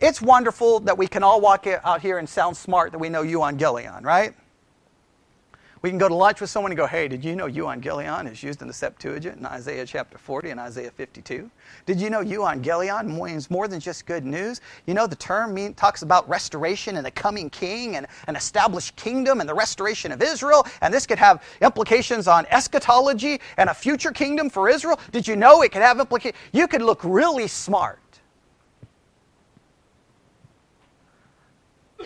[0.00, 3.22] It's wonderful that we can all walk out here and sound smart that we know
[3.22, 4.34] Evangelion, right?
[5.82, 8.40] We can go to lunch with someone and go, hey, did you know euangelion is
[8.40, 11.50] used in the Septuagint in Isaiah chapter 40 and Isaiah 52?
[11.86, 14.60] Did you know euangelion means more than just good news?
[14.86, 18.94] You know, the term mean, talks about restoration and the coming king and an established
[18.94, 23.74] kingdom and the restoration of Israel, and this could have implications on eschatology and a
[23.74, 25.00] future kingdom for Israel.
[25.10, 26.40] Did you know it could have implications?
[26.52, 27.98] You could look really smart.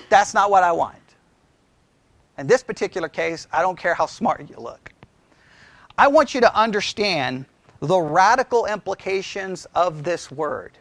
[0.09, 0.97] That's not what I want.
[2.39, 4.93] In this particular case, I don't care how smart you look.
[5.97, 7.47] I want you to understand
[7.81, 10.79] the radical implications of this word.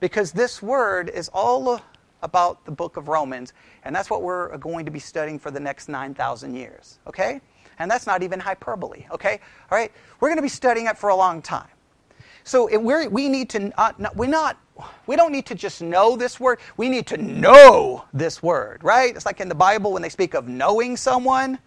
[0.00, 1.80] Because this word is all
[2.22, 3.52] about the book of Romans,
[3.84, 7.40] and that's what we're going to be studying for the next 9,000 years, okay?
[7.78, 9.40] And that's not even hyperbole, okay?
[9.70, 9.92] All right?
[10.20, 11.68] We're going to be studying it for a long time.
[12.46, 14.56] So we we need to, not, we're not
[15.06, 19.16] we don't need to just know this word, we need to know this word, right?
[19.16, 21.58] It's like in the Bible when they speak of knowing someone,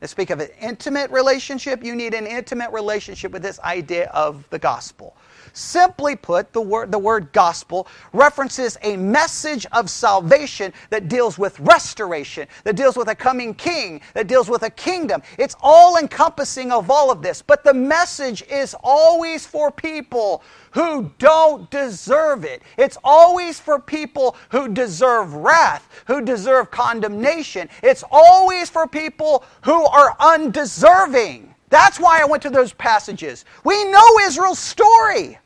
[0.00, 1.84] they speak of an intimate relationship.
[1.84, 5.14] You need an intimate relationship with this idea of the gospel.
[5.52, 11.58] Simply put, the word, the word gospel references a message of salvation that deals with
[11.60, 15.22] restoration, that deals with a coming king, that deals with a kingdom.
[15.38, 17.42] It's all encompassing of all of this.
[17.42, 22.62] But the message is always for people who don't deserve it.
[22.76, 27.68] It's always for people who deserve wrath, who deserve condemnation.
[27.82, 31.51] It's always for people who are undeserving.
[31.72, 33.46] That's why I went to those passages.
[33.64, 35.38] We know Israel's story.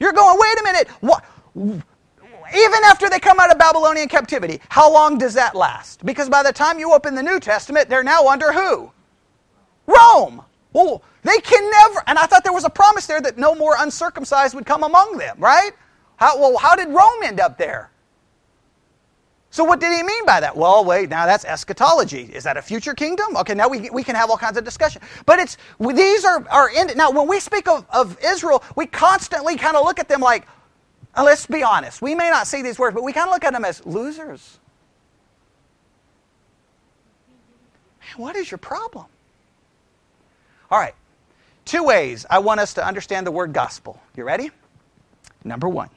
[0.00, 0.88] You're going, wait a minute.
[1.00, 1.22] What?
[1.54, 6.06] Even after they come out of Babylonian captivity, how long does that last?
[6.06, 8.90] Because by the time you open the New Testament, they're now under who?
[9.86, 10.42] Rome.
[10.72, 13.74] Well, they can never, and I thought there was a promise there that no more
[13.78, 15.72] uncircumcised would come among them, right?
[16.16, 17.90] How, well, how did Rome end up there?
[19.50, 20.56] So, what did he mean by that?
[20.56, 22.24] Well, wait, now that's eschatology.
[22.34, 23.36] Is that a future kingdom?
[23.36, 25.00] Okay, now we, we can have all kinds of discussion.
[25.24, 29.56] But it's these are, are in, now when we speak of, of Israel, we constantly
[29.56, 30.46] kind of look at them like,
[31.16, 33.44] uh, let's be honest, we may not see these words, but we kind of look
[33.44, 34.58] at them as losers.
[38.00, 39.06] Man, what is your problem?
[40.70, 40.94] All right,
[41.64, 43.98] two ways I want us to understand the word gospel.
[44.14, 44.50] You ready?
[45.42, 45.88] Number one,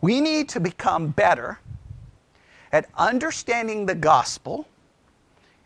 [0.00, 1.58] we need to become better
[2.72, 4.66] at understanding the gospel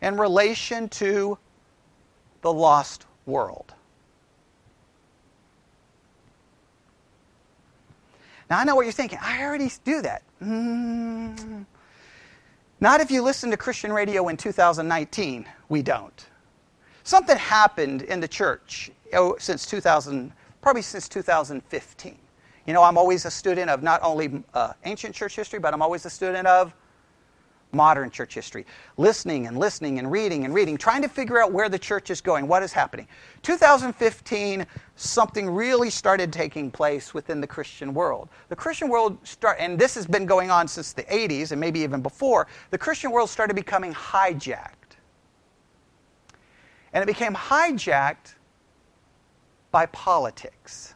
[0.01, 1.37] in relation to
[2.41, 3.73] the lost world.
[8.49, 9.19] Now, I know what you're thinking.
[9.21, 10.21] I already do that.
[10.41, 11.65] Mm,
[12.79, 15.45] not if you listen to Christian radio in 2019.
[15.69, 16.27] We don't.
[17.03, 22.17] Something happened in the church oh, since 2000, probably since 2015.
[22.65, 25.81] You know, I'm always a student of not only uh, ancient church history, but I'm
[25.81, 26.73] always a student of
[27.73, 28.65] modern church history,
[28.97, 32.21] listening and listening and reading and reading, trying to figure out where the church is
[32.21, 33.07] going, what is happening.
[33.41, 38.29] 2015, something really started taking place within the Christian world.
[38.49, 41.79] The Christian world start, and this has been going on since the 80s and maybe
[41.79, 42.47] even before.
[42.69, 44.97] The Christian world started becoming hijacked,
[46.93, 48.35] and it became hijacked
[49.71, 50.93] by politics.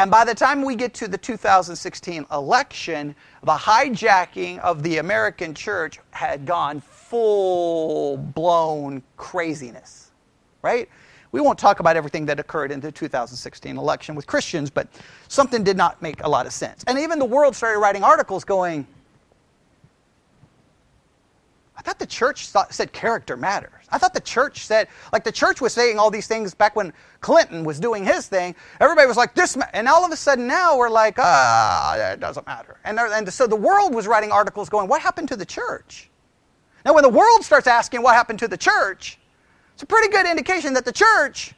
[0.00, 5.52] And by the time we get to the 2016 election, the hijacking of the American
[5.52, 10.12] church had gone full blown craziness,
[10.62, 10.88] right?
[11.32, 14.88] We won't talk about everything that occurred in the 2016 election with Christians, but
[15.28, 16.82] something did not make a lot of sense.
[16.86, 18.86] And even the world started writing articles going,
[21.80, 23.72] I thought the church said character matters.
[23.88, 26.92] I thought the church said, like the church was saying all these things back when
[27.22, 28.54] Clinton was doing his thing.
[28.80, 32.46] Everybody was like, this, and all of a sudden now we're like, ah, it doesn't
[32.46, 32.76] matter.
[32.84, 36.10] And, and so the world was writing articles going, what happened to the church?
[36.84, 39.18] Now, when the world starts asking what happened to the church,
[39.72, 41.54] it's a pretty good indication that the church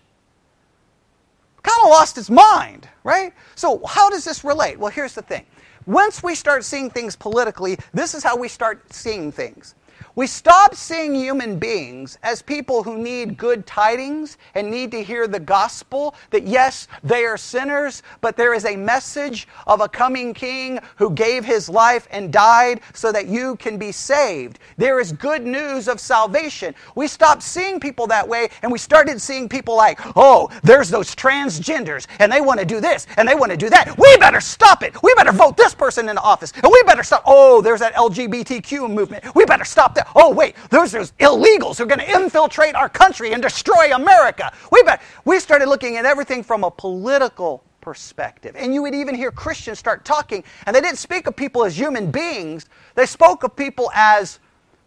[1.65, 3.33] kind of lost its mind, right?
[3.57, 4.79] So, how does this relate?
[4.79, 5.47] Well, here's the thing.
[5.87, 9.75] Once we start seeing things politically, this is how we start seeing things.
[10.15, 15.27] We stop seeing human beings as people who need good tidings and need to hear
[15.27, 20.35] the gospel that yes, they are sinners, but there is a message of a coming
[20.35, 24.59] king who gave his life and died so that you can be saved.
[24.77, 26.75] There is good news of salvation.
[26.95, 31.15] We stopped seeing people that way and we started seeing people like, oh, there's those
[31.15, 33.97] transgenders and they want to do this and they want to do that.
[33.97, 35.03] We better stop it.
[35.03, 37.23] We better vote this person into office and we better stop.
[37.25, 39.35] Oh, there's that LGBTQ movement.
[39.35, 42.75] We better stop that that, oh, wait, those are illegals who are going to infiltrate
[42.75, 44.53] our country and destroy America.
[44.71, 48.55] We, bet, we started looking at everything from a political perspective.
[48.57, 51.79] And you would even hear Christians start talking, and they didn't speak of people as
[51.79, 54.39] human beings, they spoke of people as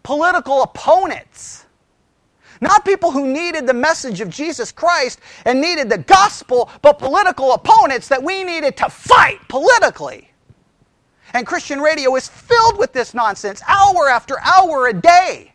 [0.02, 1.64] political opponents.
[2.60, 7.52] Not people who needed the message of Jesus Christ and needed the gospel, but political
[7.52, 10.30] opponents that we needed to fight politically.
[11.36, 15.52] And Christian radio is filled with this nonsense hour after hour a day.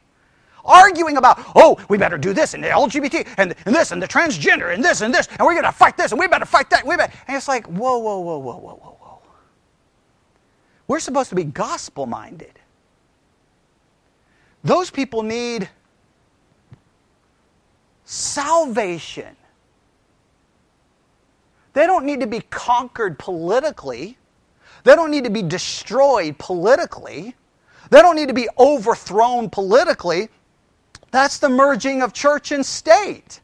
[0.63, 4.08] Arguing about, oh, we better do this and the LGBT and, and this and the
[4.08, 6.70] transgender and this and this, and we're going to fight this and we better fight
[6.70, 6.86] that.
[6.86, 7.12] We better.
[7.28, 9.22] And it's like, whoa, whoa, whoa, whoa, whoa, whoa, whoa.
[10.88, 12.60] We're supposed to be gospel minded.
[14.63, 15.67] Those people need
[18.06, 19.36] salvation.
[21.74, 24.20] They don't need to be conquered politically.
[24.84, 27.36] They don't need to be destroyed politically.
[27.89, 30.30] They don't need to be overthrown politically.
[31.12, 33.41] That's the merging of church and state.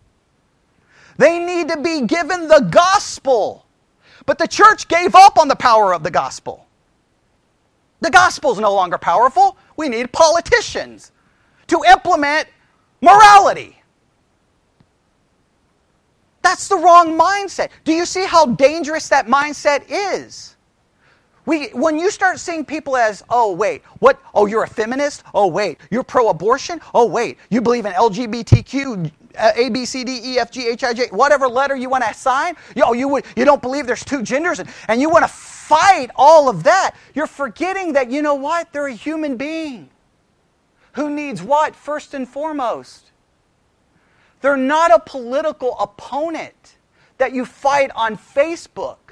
[1.18, 3.66] They need to be given the gospel.
[4.26, 6.66] But the church gave up on the power of the gospel.
[8.02, 9.58] The gospel is no longer powerful.
[9.76, 11.12] We need politicians
[11.68, 12.48] to implement
[13.02, 13.82] morality.
[16.42, 17.70] That's the wrong mindset.
[17.84, 20.57] Do you see how dangerous that mindset is?
[21.48, 24.22] We, when you start seeing people as, oh, wait, what?
[24.34, 25.24] Oh, you're a feminist?
[25.34, 26.82] Oh, wait, you're pro abortion?
[26.94, 30.84] Oh, wait, you believe in LGBTQ, uh, A, B, C, D, E, F, G, H,
[30.84, 32.56] I, J, whatever letter you want to assign?
[32.76, 35.30] You, oh, you, would, you don't believe there's two genders and, and you want to
[35.30, 36.96] fight all of that.
[37.16, 38.74] You're forgetting that, you know what?
[38.74, 39.90] They're a human being
[40.98, 43.12] who needs what, first and foremost?
[44.42, 46.76] They're not a political opponent
[47.20, 49.07] that you fight on Facebook.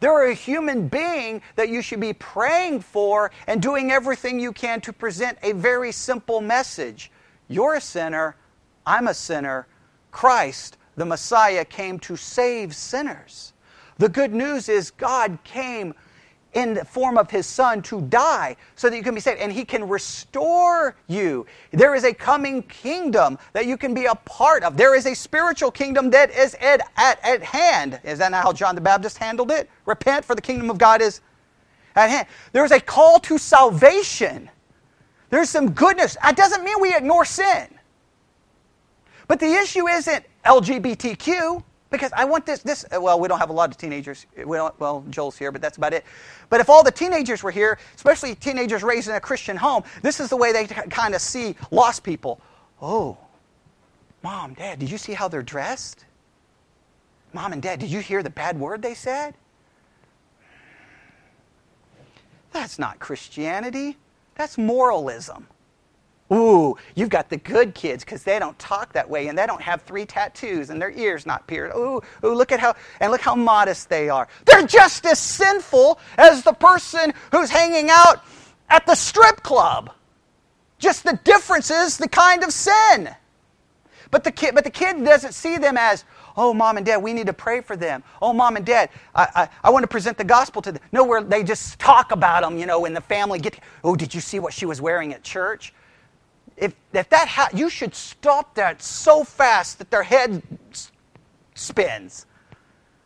[0.00, 4.80] They're a human being that you should be praying for and doing everything you can
[4.82, 7.10] to present a very simple message.
[7.48, 8.36] You're a sinner,
[8.84, 9.66] I'm a sinner.
[10.10, 13.52] Christ, the Messiah, came to save sinners.
[13.98, 15.94] The good news is God came
[16.56, 19.40] in the form of his son to die so that you can be saved.
[19.40, 21.46] And he can restore you.
[21.70, 24.74] There is a coming kingdom that you can be a part of.
[24.74, 28.00] There is a spiritual kingdom that is at, at, at hand.
[28.04, 29.68] Is that not how John the Baptist handled it?
[29.84, 31.20] Repent, for the kingdom of God is
[31.94, 32.26] at hand.
[32.52, 34.48] There's a call to salvation.
[35.28, 36.16] There's some goodness.
[36.22, 37.68] That doesn't mean we ignore sin.
[39.28, 41.62] But the issue isn't LGBTQ.
[41.96, 44.26] Because I want this, this, uh, well, we don't have a lot of teenagers.
[44.36, 46.04] We well, Joel's here, but that's about it.
[46.50, 50.20] But if all the teenagers were here, especially teenagers raised in a Christian home, this
[50.20, 52.38] is the way they kind of see lost people.
[52.82, 53.16] Oh,
[54.22, 56.04] mom, dad, did you see how they're dressed?
[57.32, 59.34] Mom and dad, did you hear the bad word they said?
[62.52, 63.96] That's not Christianity.
[64.34, 65.46] That's moralism.
[66.32, 69.62] Ooh, you've got the good kids because they don't talk that way and they don't
[69.62, 71.76] have three tattoos and their ears not pierced.
[71.76, 74.26] Ooh, ooh, look at how, and look how modest they are.
[74.44, 78.24] They're just as sinful as the person who's hanging out
[78.68, 79.92] at the strip club.
[80.78, 83.14] Just the difference is the kind of sin.
[84.10, 86.04] But the kid, but the kid doesn't see them as,
[86.36, 88.02] oh, mom and dad, we need to pray for them.
[88.20, 90.82] Oh, mom and dad, I, I, I want to present the gospel to them.
[90.92, 94.14] No, where they just talk about them, you know, in the family get, oh, did
[94.14, 95.72] you see what she was wearing at church?
[96.56, 100.42] If, if that ha- you should stop that so fast that their head
[101.54, 102.26] spins.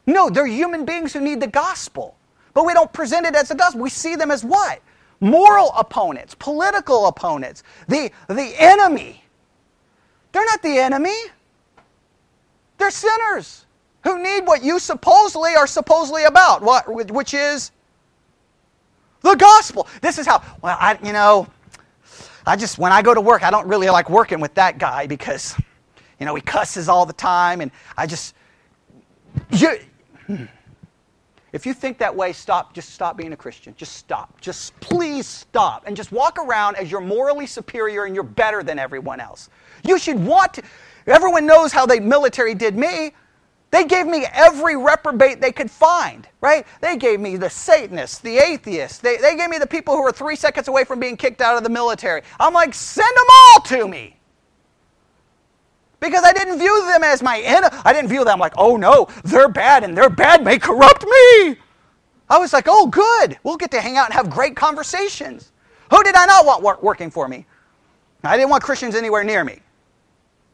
[0.06, 2.16] No, they're human beings who need the gospel.
[2.54, 3.80] But we don't present it as the gospel.
[3.80, 4.80] We see them as what?
[5.20, 9.24] Moral opponents, political opponents, the, the enemy.
[10.32, 11.16] They're not the enemy.
[12.78, 13.66] They're sinners
[14.02, 17.70] who need what you supposedly are supposedly about, what, which is
[19.20, 19.86] the gospel.
[20.00, 21.46] This is how, well, I, you know,
[22.46, 25.06] I just, when I go to work, I don't really like working with that guy
[25.06, 25.56] because,
[26.18, 28.34] you know, he cusses all the time and I just,
[29.50, 29.78] you,
[30.26, 30.44] hmm.
[31.52, 32.74] if you think that way, stop.
[32.74, 33.74] Just stop being a Christian.
[33.76, 34.40] Just stop.
[34.40, 35.84] Just please stop.
[35.86, 39.50] And just walk around as you're morally superior and you're better than everyone else.
[39.84, 40.62] You should want to.
[41.06, 43.12] Everyone knows how the military did me.
[43.70, 46.66] They gave me every reprobate they could find, right?
[46.80, 48.98] They gave me the Satanists, the atheists.
[48.98, 51.56] They, they gave me the people who were three seconds away from being kicked out
[51.56, 52.22] of the military.
[52.40, 54.16] I'm like, send them all to me
[56.00, 57.76] because I didn't view them as my enemy.
[57.84, 61.56] I didn't view them like, oh no, they're bad and their bad may corrupt me.
[62.28, 63.38] I was like, oh, good.
[63.42, 65.52] We'll get to hang out and have great conversations.
[65.90, 67.44] Who did I not want working for me?
[68.22, 69.60] I didn't want Christians anywhere near me.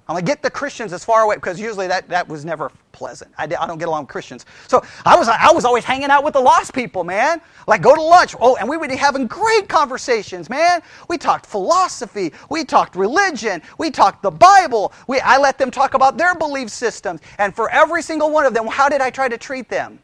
[0.09, 2.71] I'm going to get the Christians as far away because usually that, that was never
[2.93, 3.33] pleasant.
[3.37, 4.47] I, I don't get along with Christians.
[4.69, 7.41] So I was, I was always hanging out with the lost people, man.
[7.67, 8.37] Like go to lunch.
[8.41, 10.81] Oh, and we would be having great conversations, man.
[11.09, 12.33] We talked philosophy.
[12.49, 13.63] We talked religion.
[13.79, 14.93] We talked the Bible.
[15.09, 17.21] We, I let them talk about their belief systems.
[17.39, 19.99] And for every single one of them, how did I try to treat them?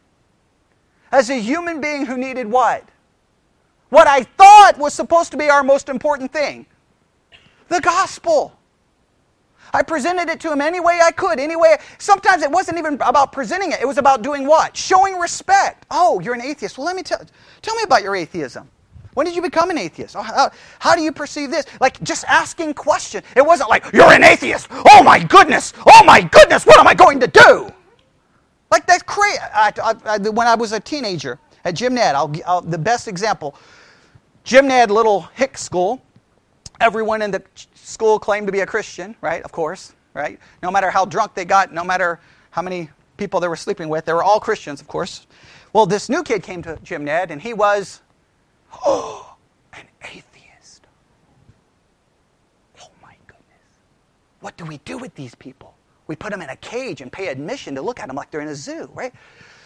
[1.13, 2.89] As a human being who needed what?
[3.91, 6.67] What I thought was supposed to be our most important thing
[7.69, 8.59] the gospel.
[9.73, 11.79] I presented it to him any way I could, any way.
[11.99, 13.81] Sometimes it wasn't even about presenting it.
[13.81, 14.77] It was about doing what?
[14.77, 15.87] Showing respect.
[15.91, 16.77] Oh, you're an atheist.
[16.77, 17.20] Well, let me tell,
[17.62, 18.68] tell me about your atheism.
[19.14, 20.16] When did you become an atheist?
[20.16, 21.66] Oh, how, how, do you perceive this?
[21.81, 23.25] Like just asking questions.
[23.37, 24.68] It wasn't like, you're an atheist.
[24.70, 25.73] Oh my goodness.
[25.87, 26.64] Oh my goodness.
[26.64, 27.70] What am I going to do?
[28.70, 29.39] Like that's crazy.
[30.31, 33.55] When I was a teenager at Jim Ned, I'll, I'll, the best example,
[34.45, 36.01] Jim Ned Little Hick School,
[36.81, 37.43] everyone in the
[37.93, 39.43] school claimed to be a Christian, right?
[39.43, 40.38] Of course, right?
[40.62, 42.20] No matter how drunk they got, no matter
[42.51, 45.26] how many people they were sleeping with, they were all Christians, of course.
[45.72, 48.03] Well, this new kid came to Jim Ned, and he was,
[48.84, 49.36] oh,
[49.72, 50.86] an atheist.
[52.80, 53.68] Oh my goodness.
[54.40, 55.74] What do we do with these people?
[56.07, 58.40] We put them in a cage and pay admission to look at them like they're
[58.40, 59.12] in a zoo, right?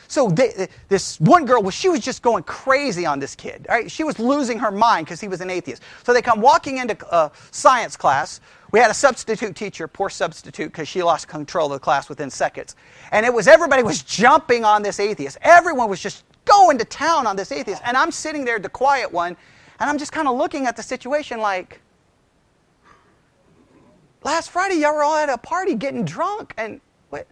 [0.08, 3.66] So they, this one girl, well, she was just going crazy on this kid.
[3.68, 3.90] Right?
[3.90, 5.82] She was losing her mind because he was an atheist.
[6.04, 8.40] So they come walking into uh, science class.
[8.72, 12.30] We had a substitute teacher, poor substitute, because she lost control of the class within
[12.30, 12.76] seconds.
[13.12, 15.38] And it was everybody was jumping on this atheist.
[15.42, 17.82] Everyone was just going to town on this atheist.
[17.84, 19.36] And I'm sitting there, the quiet one,
[19.78, 21.80] and I'm just kind of looking at the situation like,
[24.22, 26.80] last Friday y'all were all at a party getting drunk, and
[27.10, 27.26] what?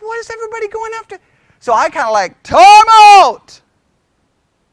[0.00, 1.18] What is everybody going after?
[1.62, 3.60] So I kind of like, time out!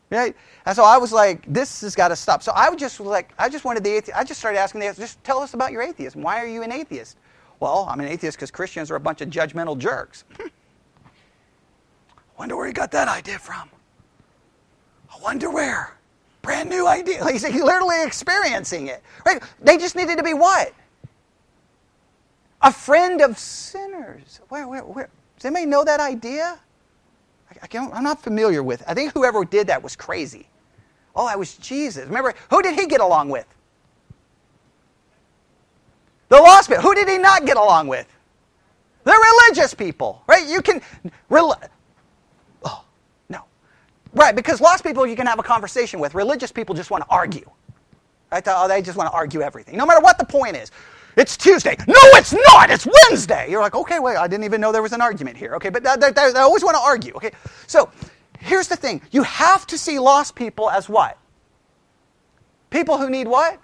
[0.09, 0.35] Right?
[0.65, 2.41] And so I was like, this has got to stop.
[2.41, 4.87] So I just was like, I just wanted the atheist, I just started asking the
[4.87, 6.23] atheist, just tell us about your atheism.
[6.23, 7.17] Why are you an atheist?
[7.59, 10.23] Well, I'm an atheist because Christians are a bunch of judgmental jerks.
[10.39, 10.49] I
[12.39, 13.69] wonder where he got that idea from.
[15.13, 15.95] I wonder where.
[16.41, 17.23] Brand new idea.
[17.31, 19.03] He's literally experiencing it.
[19.27, 19.43] Right?
[19.61, 20.73] They just needed to be what?
[22.63, 24.41] A friend of sinners.
[24.49, 25.09] Where, where, where?
[25.35, 26.59] Does anybody know that idea?
[27.61, 28.83] I am not familiar with.
[28.87, 30.47] I think whoever did that was crazy.
[31.15, 32.05] Oh, that was Jesus.
[32.05, 33.45] Remember, who did he get along with?
[36.29, 36.83] The lost people.
[36.83, 38.07] Who did he not get along with?
[39.03, 40.47] The religious people, right?
[40.47, 40.81] You can.
[41.31, 42.85] oh,
[43.29, 43.43] no.
[44.13, 46.13] Right, because lost people you can have a conversation with.
[46.13, 47.49] Religious people just want to argue.
[48.31, 48.43] Right?
[48.45, 50.71] Oh, they just want to argue everything, no matter what the point is.
[51.19, 51.75] It's Tuesday.
[51.85, 52.69] No, it's not.
[52.69, 53.51] It's Wednesday.
[53.51, 55.53] You're like, okay, wait, I didn't even know there was an argument here.
[55.55, 57.13] Okay, but they, they always want to argue.
[57.15, 57.31] Okay,
[57.67, 57.91] so
[58.39, 61.17] here's the thing you have to see lost people as what?
[62.69, 63.59] People who need what?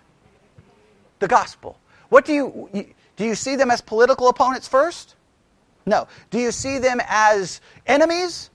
[1.19, 1.79] The gospel.
[2.09, 2.69] What do you,
[3.15, 5.15] do you see them as political opponents first?
[5.85, 6.09] No.
[6.31, 8.49] Do you see them as enemies?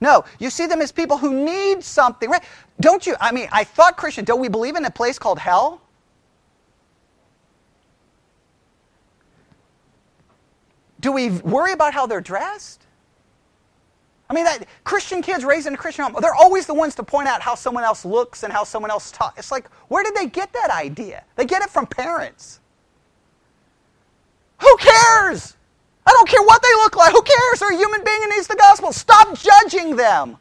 [0.00, 0.24] No.
[0.38, 2.44] You see them as people who need something, right?
[2.80, 3.16] Don't you?
[3.20, 5.80] I mean, I thought Christian, don't we believe in a place called hell?
[11.00, 12.84] Do we worry about how they're dressed?
[14.30, 17.02] I mean, that, Christian kids raised in a Christian home, they're always the ones to
[17.02, 19.38] point out how someone else looks and how someone else talks.
[19.38, 21.24] It's like, where did they get that idea?
[21.36, 22.60] They get it from parents.
[24.60, 25.56] Who cares?
[26.06, 27.12] I don't care what they look like.
[27.12, 27.60] Who cares?
[27.60, 28.92] They're a human being and needs the gospel.
[28.92, 30.36] Stop judging them.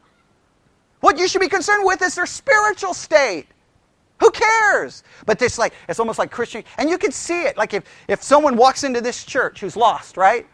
[0.99, 3.47] What you should be concerned with is their spiritual state.
[4.19, 5.03] Who cares?
[5.25, 7.57] But this like it's almost like Christian and you can see it.
[7.57, 10.47] Like if, if someone walks into this church who's lost, right?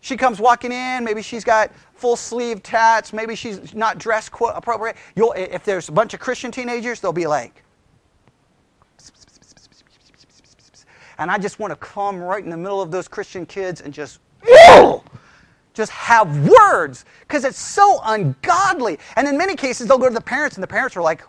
[0.00, 4.52] She comes walking in, maybe she's got full sleeve tats, maybe she's not dressed quote
[4.54, 4.96] appropriate.
[5.16, 7.64] You'll, if there's a bunch of Christian teenagers, they'll be like,
[11.18, 13.92] and I just want to come right in the middle of those Christian kids and
[13.92, 14.20] just,
[15.74, 19.00] just have words because it's so ungodly.
[19.16, 21.22] And in many cases, they'll go to the parents, and the parents are like,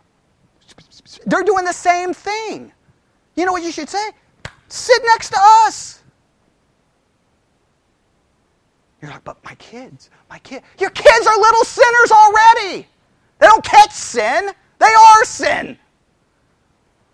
[1.26, 2.72] they're doing the same thing.
[3.36, 4.10] You know what you should say?
[4.68, 6.04] Sit next to us.
[9.02, 12.88] You're like, but my kids, my kid, your kids are little sinners already.
[13.40, 15.78] They don't catch sin, they are sin.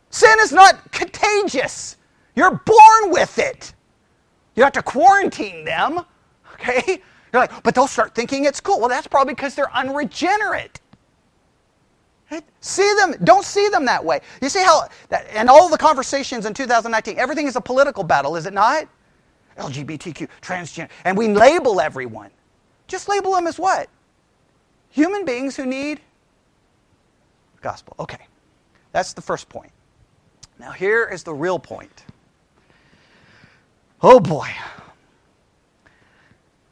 [0.10, 1.98] Sin is not contagious.
[2.36, 3.74] You're born with it.
[4.56, 6.00] You have to quarantine them,
[6.54, 7.02] okay?
[7.32, 8.80] You're like, but they'll start thinking it's cool.
[8.80, 10.80] Well, that's probably because they're unregenerate.
[12.62, 14.22] See them, don't see them that way.
[14.42, 14.88] You see how,
[15.32, 18.88] and all the conversations in 2019, everything is a political battle, is it not?
[19.58, 22.32] LGBTQ, transgender, and we label everyone.
[22.88, 23.90] Just label them as what?
[24.90, 26.00] Human beings who need
[27.62, 27.96] gospel.
[28.00, 28.26] Okay,
[28.92, 29.72] that's the first point.
[30.60, 32.06] Now, here is the real point.
[34.02, 34.50] Oh boy.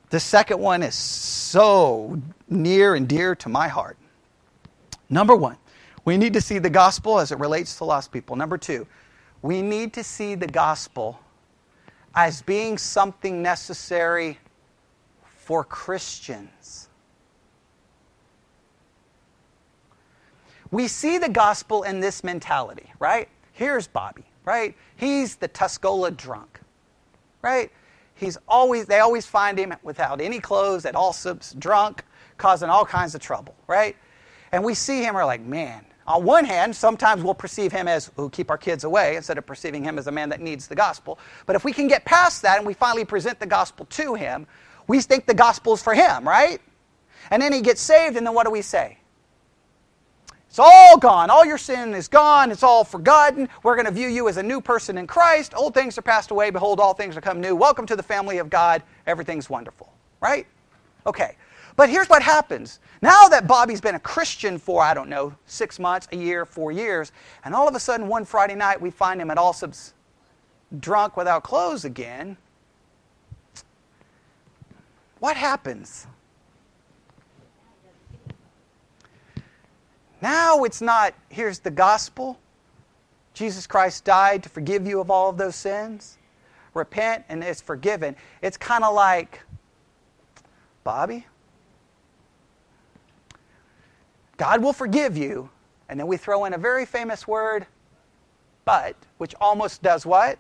[0.10, 3.98] The second one is so near and dear to my heart.
[5.14, 5.58] Number one,
[6.06, 8.36] we need to see the gospel as it relates to lost people.
[8.36, 8.88] Number two,
[9.44, 11.20] we need to see the gospel
[12.16, 14.40] as being something necessary
[15.24, 16.90] for Christians.
[20.72, 23.30] We see the gospel in this mentality, right?
[23.52, 24.76] Here's Bobby, right?
[24.96, 26.60] He's the Tuscola drunk,
[27.44, 27.72] right?
[28.16, 32.04] He's always, they always find him without any clothes at Allsup's, drunk,
[32.40, 33.96] causing all kinds of trouble, right?
[34.54, 38.12] And we see him, we're like, man, on one hand, sometimes we'll perceive him as,
[38.16, 40.76] who keep our kids away instead of perceiving him as a man that needs the
[40.76, 41.18] gospel.
[41.48, 44.46] But if we can get past that and we finally present the gospel to him,
[44.88, 46.62] we think the gospel is for him, right?
[47.32, 49.00] And then he gets saved, and then what do we say?
[50.50, 51.32] It's all gone.
[51.32, 52.52] All your sin is gone.
[52.52, 53.50] It's all forgotten.
[53.64, 55.56] We're going to view you as a new person in Christ.
[55.56, 56.52] Old things are passed away.
[56.52, 57.56] Behold, all things are come new.
[57.56, 58.84] Welcome to the family of God.
[59.08, 59.92] Everything's wonderful.
[60.22, 60.46] Right?
[61.08, 61.38] Okay.
[61.76, 62.80] But here's what happens.
[63.02, 66.72] Now that Bobby's been a Christian for, I don't know, six months, a year, four
[66.72, 67.12] years,
[67.44, 69.94] and all of a sudden one Friday night we find him at Allsup's
[70.80, 72.38] drunk without clothes again,
[75.20, 76.06] what happens?
[80.22, 82.40] Now it's not, here's the gospel.
[83.34, 86.18] Jesus Christ died to forgive you of all of those sins.
[86.74, 88.16] Repent and it's forgiven.
[88.42, 89.42] It's kind of like,
[90.84, 91.26] Bobby,
[94.38, 95.50] God will forgive you.
[95.90, 97.68] And then we throw in a very famous word,
[98.66, 100.40] but, which almost does what?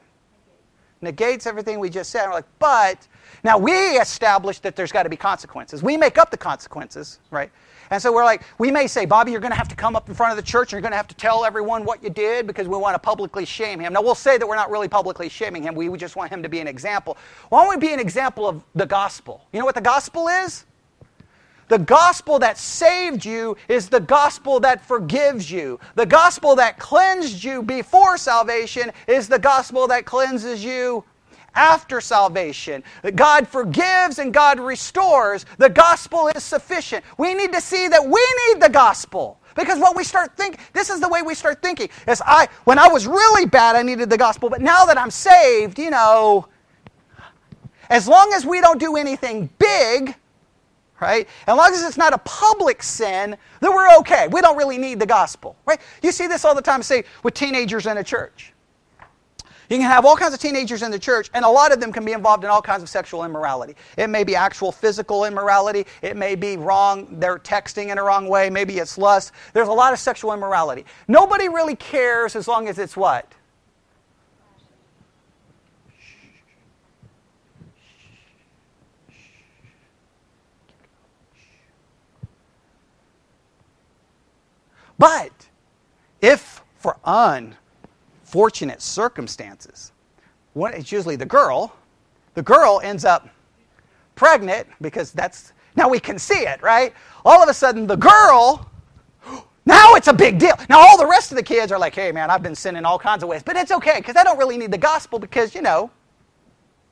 [1.01, 2.25] Negates everything we just said.
[2.27, 3.07] We're like, but,
[3.43, 5.83] now we establish that there's got to be consequences.
[5.83, 7.51] We make up the consequences, right?
[7.91, 10.07] And so we're like, we may say, Bobby, you're going to have to come up
[10.07, 12.09] in front of the church and you're going to have to tell everyone what you
[12.09, 13.93] did because we want to publicly shame him.
[13.93, 15.75] Now, we'll say that we're not really publicly shaming him.
[15.75, 17.17] We just want him to be an example.
[17.49, 19.45] Why don't we be an example of the gospel?
[19.51, 20.65] You know what the gospel is?
[21.73, 25.79] The gospel that saved you is the gospel that forgives you.
[25.95, 31.03] The gospel that cleansed you before salvation is the gospel that cleanses you
[31.55, 32.83] after salvation.
[33.15, 35.47] God forgives and God restores.
[35.57, 37.03] The gospel is sufficient.
[37.17, 39.39] We need to see that we need the gospel.
[39.55, 41.89] Because what we start thinking, this is the way we start thinking.
[42.07, 45.09] Is I when I was really bad, I needed the gospel, but now that I'm
[45.09, 46.47] saved, you know,
[47.89, 50.13] as long as we don't do anything big,
[51.03, 51.27] right?
[51.47, 54.27] As long as it's not a public sin, then we're okay.
[54.29, 55.79] We don't really need the gospel, right?
[56.01, 58.53] You see this all the time, say, with teenagers in a church.
[59.69, 61.91] You can have all kinds of teenagers in the church, and a lot of them
[61.91, 63.75] can be involved in all kinds of sexual immorality.
[63.97, 65.85] It may be actual physical immorality.
[66.01, 67.07] It may be wrong.
[67.19, 68.49] They're texting in a wrong way.
[68.49, 69.31] Maybe it's lust.
[69.53, 70.85] There's a lot of sexual immorality.
[71.07, 73.33] Nobody really cares as long as it's what?
[84.97, 85.31] But
[86.21, 89.91] if for unfortunate circumstances,
[90.53, 91.75] what it's usually the girl,
[92.35, 93.29] the girl ends up
[94.15, 96.93] pregnant because that's Now we can see it, right?
[97.25, 98.69] All of a sudden, the girl,
[99.65, 100.55] now it's a big deal.
[100.69, 102.99] Now all the rest of the kids are like, hey, man, I've been sinning all
[102.99, 103.43] kinds of ways.
[103.43, 105.89] But it's okay because I don't really need the gospel because, you know,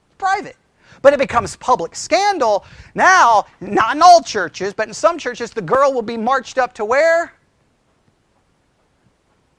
[0.08, 0.56] it's private.
[1.02, 2.66] But it becomes public scandal.
[2.96, 6.74] Now, not in all churches, but in some churches, the girl will be marched up
[6.76, 7.34] to where?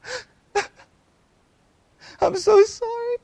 [2.21, 3.17] I'm so sorry.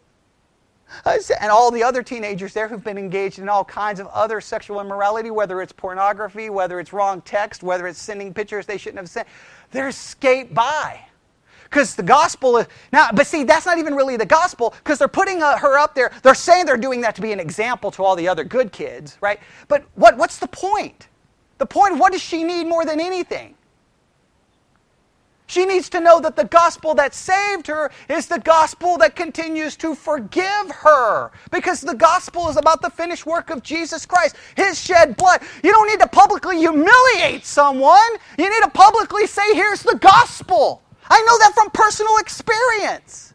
[1.20, 4.42] Said, and all the other teenagers there who've been engaged in all kinds of other
[4.42, 9.00] sexual immorality, whether it's pornography, whether it's wrong text, whether it's sending pictures they shouldn't
[9.00, 9.28] have sent,
[9.72, 11.00] they're skate by.
[11.64, 15.08] Because the gospel is now, but see, that's not even really the gospel because they're
[15.08, 16.12] putting uh, her up there.
[16.24, 19.18] They're saying they're doing that to be an example to all the other good kids,
[19.22, 19.40] right?
[19.68, 21.08] But what, what's the point?
[21.60, 23.54] The point, what does she need more than anything?
[25.50, 29.76] She needs to know that the gospel that saved her is the gospel that continues
[29.78, 31.32] to forgive her.
[31.50, 35.42] Because the gospel is about the finished work of Jesus Christ, His shed blood.
[35.64, 38.12] You don't need to publicly humiliate someone.
[38.38, 40.84] You need to publicly say, here's the gospel.
[41.10, 43.29] I know that from personal experience.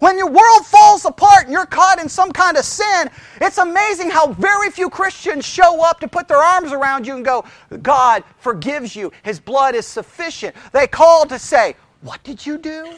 [0.00, 4.10] When your world falls apart and you're caught in some kind of sin, it's amazing
[4.10, 7.44] how very few Christians show up to put their arms around you and go,
[7.82, 9.12] God forgives you.
[9.22, 10.54] His blood is sufficient.
[10.72, 12.94] They call to say, What did you do?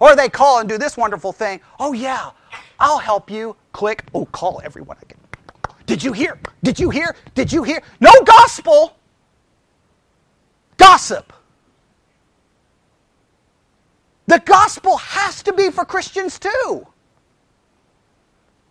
[0.00, 2.30] Or they call and do this wonderful thing, Oh, yeah,
[2.78, 3.56] I'll help you.
[3.72, 5.18] Click, oh, call everyone again.
[5.86, 6.38] Did you hear?
[6.62, 7.14] Did you hear?
[7.34, 7.80] Did you hear?
[8.00, 8.96] No gospel.
[10.76, 11.32] Gossip.
[14.26, 16.86] The gospel has to be for Christians too.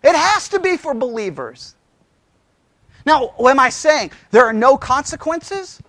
[0.04, 1.76] It has to be for believers.
[3.06, 4.12] Now, am I saying?
[4.32, 5.82] There are no consequences?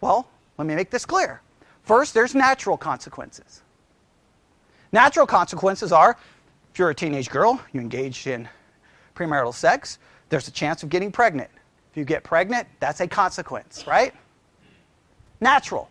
[0.00, 1.40] Well, let me make this clear.
[1.82, 3.62] First, there's natural consequences.
[4.92, 6.16] Natural consequences are
[6.72, 8.48] if you're a teenage girl, you engage in
[9.14, 9.98] premarital sex,
[10.28, 11.50] there's a chance of getting pregnant.
[11.90, 14.14] If you get pregnant, that's a consequence, right?
[15.40, 15.90] Natural.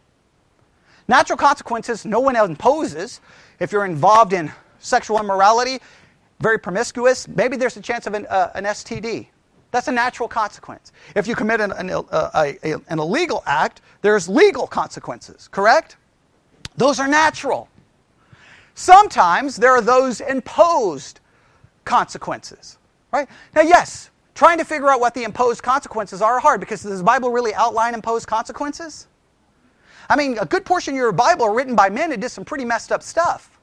[1.07, 3.21] Natural consequences no one imposes.
[3.59, 5.79] If you're involved in sexual immorality,
[6.39, 9.27] very promiscuous, maybe there's a chance of an, uh, an STD.
[9.71, 10.91] That's a natural consequence.
[11.15, 15.97] If you commit an, an, uh, a, a, an illegal act, there's legal consequences, correct?
[16.77, 17.67] Those are natural.
[18.75, 21.19] Sometimes there are those imposed
[21.83, 22.77] consequences,
[23.11, 23.27] right?
[23.55, 27.03] Now, yes, trying to figure out what the imposed consequences are hard because does the
[27.03, 29.07] Bible really outline imposed consequences?
[30.09, 32.45] I mean, a good portion of your Bible are written by men who did some
[32.45, 33.59] pretty messed up stuff.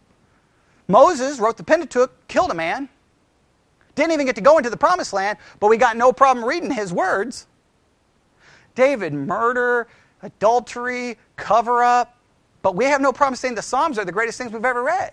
[0.88, 2.88] Moses wrote the Pentateuch, killed a man,
[3.94, 6.70] didn't even get to go into the promised land, but we got no problem reading
[6.70, 7.46] his words.
[8.74, 9.86] David, murder,
[10.22, 12.16] adultery, cover up,
[12.62, 15.12] but we have no problem saying the Psalms are the greatest things we've ever read.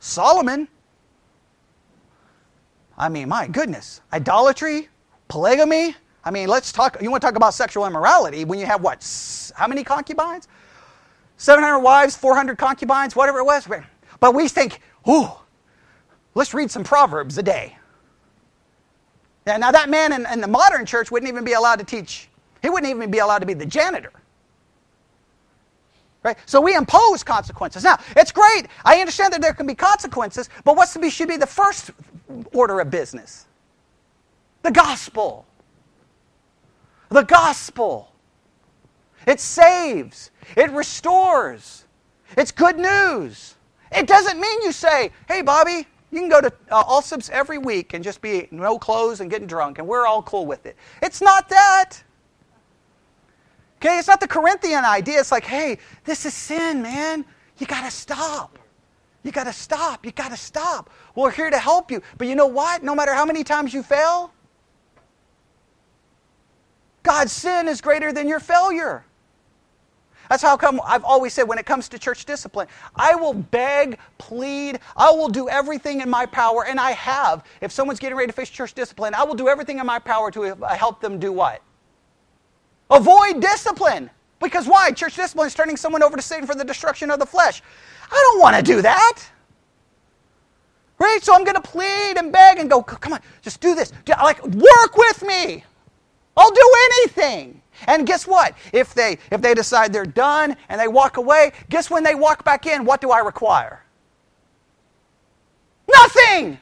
[0.00, 0.68] Solomon,
[2.98, 4.88] I mean, my goodness, idolatry,
[5.28, 5.94] polygamy.
[6.24, 7.00] I mean, let's talk.
[7.00, 9.04] You want to talk about sexual immorality when you have what?
[9.54, 10.48] How many concubines?
[11.36, 13.68] 700 wives, 400 concubines, whatever it was.
[14.20, 15.28] But we think, ooh,
[16.34, 17.76] let's read some Proverbs a day.
[19.46, 22.28] Yeah, now, that man in, in the modern church wouldn't even be allowed to teach,
[22.62, 24.12] he wouldn't even be allowed to be the janitor.
[26.24, 26.36] Right?
[26.46, 27.84] So we impose consequences.
[27.84, 28.66] Now, it's great.
[28.84, 31.92] I understand that there can be consequences, but what should be the first
[32.52, 33.46] order of business?
[34.62, 35.46] The gospel.
[37.10, 38.10] The gospel.
[39.26, 41.84] It saves, it restores,
[42.36, 43.56] it's good news.
[43.92, 47.94] It doesn't mean you say, hey, Bobby, you can go to uh, Allsup's every week
[47.94, 50.76] and just be no clothes and getting drunk, and we're all cool with it.
[51.02, 52.02] It's not that.
[53.80, 55.20] Okay, it's not the Corinthian idea.
[55.20, 57.24] It's like, hey, this is sin, man.
[57.58, 58.58] You got to stop.
[59.22, 60.06] You got to stop.
[60.06, 60.90] You got to stop.
[61.14, 62.00] We're here to help you.
[62.16, 62.82] But you know what?
[62.82, 64.32] No matter how many times you fail,
[67.02, 69.04] God's sin is greater than your failure.
[70.28, 73.98] That's how come I've always said when it comes to church discipline, I will beg,
[74.18, 77.44] plead, I will do everything in my power, and I have.
[77.60, 80.30] If someone's getting ready to face church discipline, I will do everything in my power
[80.32, 81.62] to uh, help them do what?
[82.90, 84.10] Avoid discipline.
[84.40, 84.90] Because why?
[84.92, 87.62] Church discipline is turning someone over to Satan for the destruction of the flesh.
[88.10, 89.22] I don't want to do that.
[90.98, 91.18] Right?
[91.22, 93.92] So I'm going to plead and beg and go, come on, just do this.
[94.08, 95.64] Like, work with me.
[96.36, 97.62] I'll do anything.
[97.86, 98.54] And guess what?
[98.72, 102.44] If they if they decide they're done and they walk away, guess when they walk
[102.44, 103.82] back in, what do I require?
[105.88, 106.58] Nothing.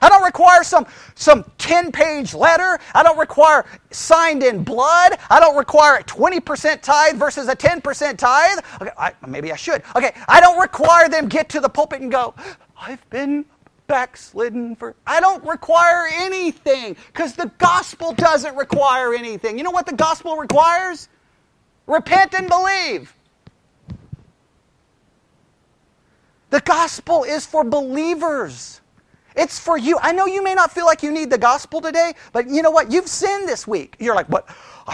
[0.00, 2.78] I don't require some, some 10 page letter.
[2.94, 5.18] I don't require signed in blood.
[5.30, 8.58] I don't require a 20% tithe versus a 10% tithe.
[8.82, 9.82] Okay, I, maybe I should.
[9.94, 12.34] Okay, I don't require them get to the pulpit and go,
[12.78, 13.46] I've been
[13.86, 14.94] backslidden for.
[15.06, 19.58] I don't require anything because the gospel doesn't require anything.
[19.58, 21.08] You know what the gospel requires?
[21.86, 23.14] Repent and believe.
[26.50, 28.80] The gospel is for believers.
[29.36, 29.98] It's for you.
[30.00, 32.70] I know you may not feel like you need the gospel today, but you know
[32.70, 32.90] what?
[32.90, 33.96] You've sinned this week.
[33.98, 34.48] You're like, "What?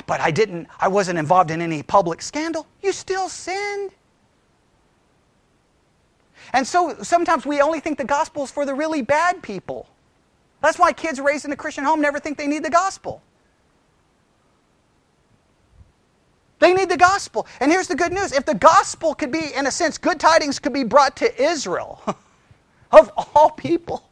[0.06, 3.92] But I didn't I wasn't involved in any public scandal." You still sinned.
[6.52, 9.86] And so sometimes we only think the gospel is for the really bad people.
[10.60, 13.22] That's why kids raised in a Christian home never think they need the gospel.
[16.60, 17.48] They need the gospel.
[17.58, 20.60] And here's the good news if the gospel could be, in a sense, good tidings
[20.60, 22.00] could be brought to Israel,
[22.92, 24.08] of all people.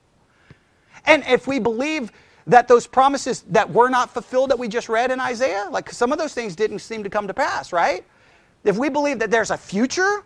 [1.07, 2.11] And if we believe
[2.49, 6.11] that those promises that were not fulfilled that we just read in Isaiah, like some
[6.11, 8.05] of those things didn't seem to come to pass, right?
[8.65, 10.25] If we believe that there's a future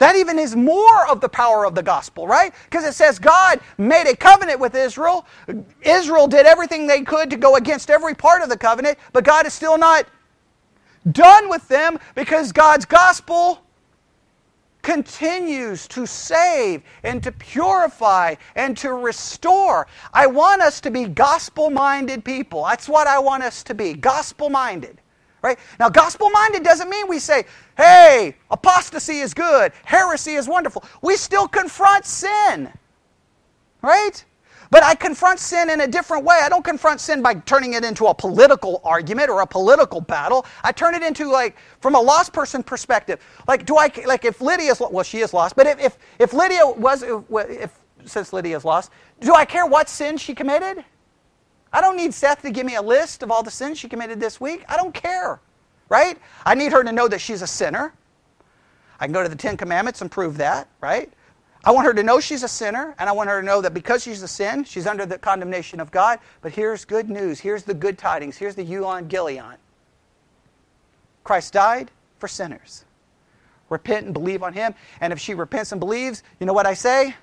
[0.00, 2.54] that even is more of the power of the gospel, right?
[2.64, 5.26] Because it says God made a covenant with Israel.
[5.82, 9.46] Israel did everything they could to go against every part of the covenant, but God
[9.46, 10.06] is still not
[11.12, 13.60] done with them because God's gospel
[14.82, 19.86] continues to save and to purify and to restore.
[20.14, 22.64] I want us to be gospel minded people.
[22.64, 24.99] That's what I want us to be gospel minded.
[25.42, 25.58] Right?
[25.78, 27.44] Now, gospel minded doesn't mean we say,
[27.76, 30.84] hey, apostasy is good, heresy is wonderful.
[31.02, 32.70] We still confront sin.
[33.82, 34.24] Right?
[34.70, 36.38] But I confront sin in a different way.
[36.42, 40.46] I don't confront sin by turning it into a political argument or a political battle.
[40.62, 43.20] I turn it into like from a lost person perspective.
[43.48, 45.56] Like, do I like if Lydia's well, she is lost.
[45.56, 50.16] But if if, if Lydia was if since Lydia's lost, do I care what sin
[50.16, 50.84] she committed?
[51.72, 54.20] I don't need Seth to give me a list of all the sins she committed
[54.20, 54.64] this week.
[54.68, 55.40] I don't care,
[55.88, 56.18] right?
[56.44, 57.92] I need her to know that she's a sinner.
[58.98, 61.10] I can go to the Ten Commandments and prove that, right?
[61.64, 63.74] I want her to know she's a sinner, and I want her to know that
[63.74, 66.18] because she's a sin, she's under the condemnation of God.
[66.40, 67.38] But here's good news.
[67.38, 68.36] Here's the good tidings.
[68.36, 69.56] Here's the euangelion.
[71.22, 72.84] Christ died for sinners.
[73.68, 74.74] Repent and believe on him.
[75.00, 77.14] And if she repents and believes, you know what I say?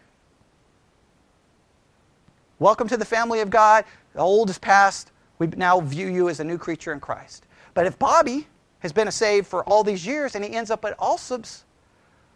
[2.59, 3.85] Welcome to the family of God.
[4.13, 5.11] The old is past.
[5.37, 7.45] We now view you as a new creature in Christ.
[7.75, 8.47] But if Bobby
[8.79, 11.65] has been a saved for all these years and he ends up at Allsup's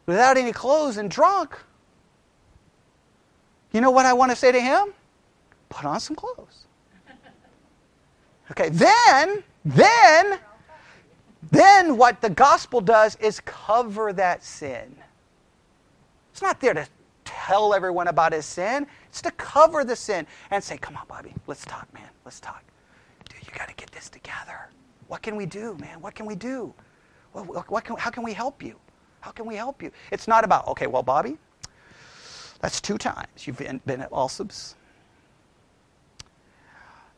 [0.05, 1.57] without any clothes and drunk,
[3.71, 4.93] you know what I want to say to him?
[5.69, 6.65] Put on some clothes.
[8.51, 10.39] Okay, then, then,
[11.51, 14.95] then what the gospel does is cover that sin.
[16.31, 16.85] It's not there to
[17.45, 18.87] tell everyone about his sin.
[19.09, 22.09] It's to cover the sin and say, come on, Bobby, let's talk, man.
[22.25, 22.63] Let's talk.
[23.29, 24.69] Dude, you got to get this together.
[25.07, 26.01] What can we do, man?
[26.01, 26.73] What can we do?
[27.33, 28.75] What, what can, how can we help you?
[29.21, 29.91] How can we help you?
[30.11, 31.37] It's not about, okay, well, Bobby,
[32.59, 34.75] that's two times you've been, been at Allsup's.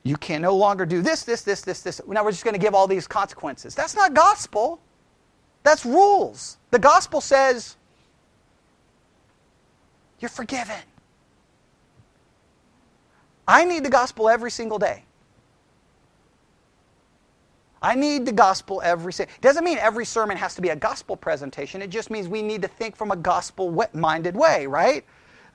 [0.03, 2.01] You can no longer do this, this, this, this, this.
[2.07, 3.73] Now we're just going to give all these consequences.
[3.73, 4.81] That's not gospel.
[5.63, 6.57] That's rules.
[6.71, 7.77] The gospel says
[10.23, 10.79] you're forgiven.
[13.45, 15.03] I need the gospel every single day.
[17.81, 19.35] I need the gospel every single.
[19.41, 21.81] Doesn't mean every sermon has to be a gospel presentation.
[21.81, 25.03] It just means we need to think from a gospel-minded way, right?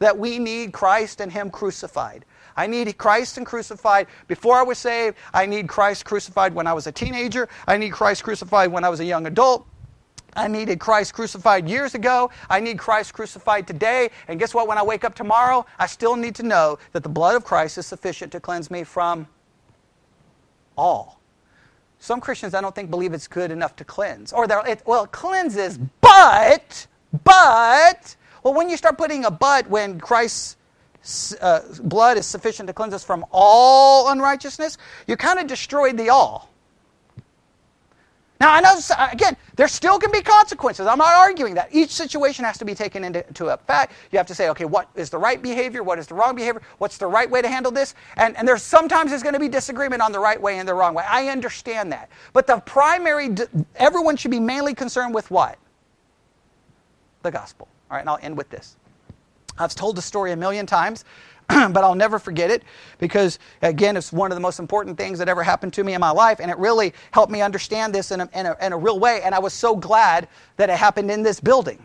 [0.01, 2.27] That we need Christ and Him crucified.
[2.55, 5.16] I need Christ and crucified before I was saved.
[5.33, 7.49] I need Christ crucified when I was a teenager.
[7.66, 9.66] I need Christ crucified when I was a young adult.
[10.35, 12.31] I needed Christ crucified years ago.
[12.49, 14.11] I need Christ crucified today.
[14.29, 14.68] And guess what?
[14.68, 17.79] When I wake up tomorrow, I still need to know that the blood of Christ
[17.79, 19.26] is sufficient to cleanse me from
[20.76, 21.18] all.
[21.99, 24.33] Some Christians, I don't think, believe it's good enough to cleanse.
[24.33, 26.87] Or, it, well, it cleanses, but,
[27.24, 32.72] but, well, when you start putting a but when Christ's uh, blood is sufficient to
[32.72, 36.51] cleanse us from all unrighteousness, you kind of destroyed the all.
[38.41, 40.86] Now, I know, uh, again, there still can be consequences.
[40.86, 41.70] I'm not arguing that.
[41.72, 43.93] Each situation has to be taken into, into effect.
[44.12, 45.82] You have to say, okay, what is the right behavior?
[45.82, 46.62] What is the wrong behavior?
[46.78, 47.97] What's the right way to handle this?
[48.16, 50.74] And, and there's sometimes there's going to be disagreement on the right way and the
[50.74, 51.05] wrong way.
[51.09, 52.11] I understand that.
[52.32, 53.34] But the primary,
[53.74, 55.59] everyone should be mainly concerned with what?
[57.22, 57.66] The gospel.
[57.91, 58.76] All right, and I'll end with this.
[59.59, 61.05] I've told the story a million times.
[61.72, 62.62] but I'll never forget it
[62.99, 66.01] because, again, it's one of the most important things that ever happened to me in
[66.01, 68.76] my life, and it really helped me understand this in a, in a, in a
[68.76, 71.82] real way, and I was so glad that it happened in this building.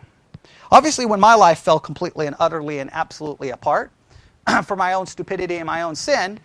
[0.70, 3.91] Obviously, when my life fell completely and utterly and absolutely apart
[4.66, 6.39] for my own stupidity and my own sin,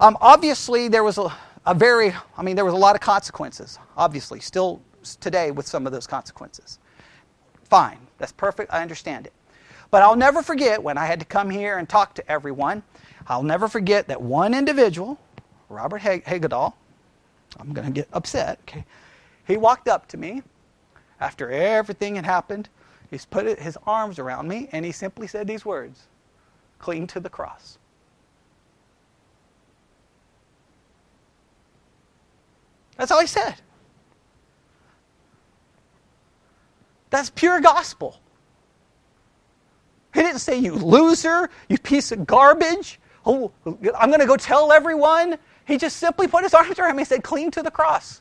[0.00, 1.30] um, obviously there was a,
[1.66, 4.80] a very, I mean, there was a lot of consequences, obviously, still
[5.20, 6.78] today with some of those consequences.
[7.64, 9.32] Fine, that's perfect, I understand it.
[9.92, 12.82] But I'll never forget when I had to come here and talk to everyone.
[13.28, 15.20] I'll never forget that one individual,
[15.68, 16.74] Robert Hagedal,
[17.60, 18.58] I'm going to get upset.
[18.62, 18.86] Okay.
[19.46, 20.42] He walked up to me
[21.20, 22.70] after everything had happened.
[23.10, 26.04] He's put his arms around me and he simply said these words
[26.78, 27.76] cling to the cross.
[32.96, 33.56] That's all he said.
[37.10, 38.21] That's pure gospel.
[40.14, 43.00] He didn't say, You loser, you piece of garbage.
[43.24, 45.38] Oh, I'm going to go tell everyone.
[45.64, 48.20] He just simply put his arms around me and said, Cling to the cross.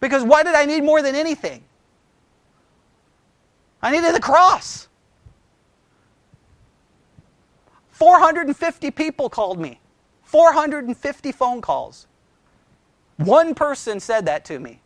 [0.00, 1.64] Because what did I need more than anything?
[3.82, 4.88] I needed the cross.
[7.90, 9.80] 450 people called me,
[10.24, 12.06] 450 phone calls.
[13.16, 14.82] One person said that to me.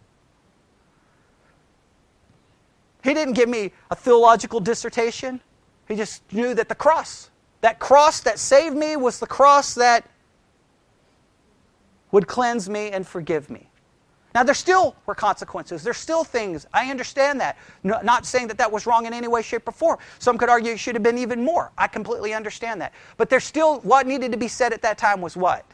[3.02, 5.40] He didn't give me a theological dissertation.
[5.90, 7.30] He just knew that the cross,
[7.62, 10.08] that cross that saved me, was the cross that
[12.12, 13.66] would cleanse me and forgive me.
[14.32, 15.82] Now, there still were consequences.
[15.82, 16.64] There's still things.
[16.72, 17.58] I understand that.
[17.82, 19.98] No, not saying that that was wrong in any way, shape, or form.
[20.20, 21.72] Some could argue it should have been even more.
[21.76, 22.92] I completely understand that.
[23.16, 25.66] But there's still, what needed to be said at that time was what?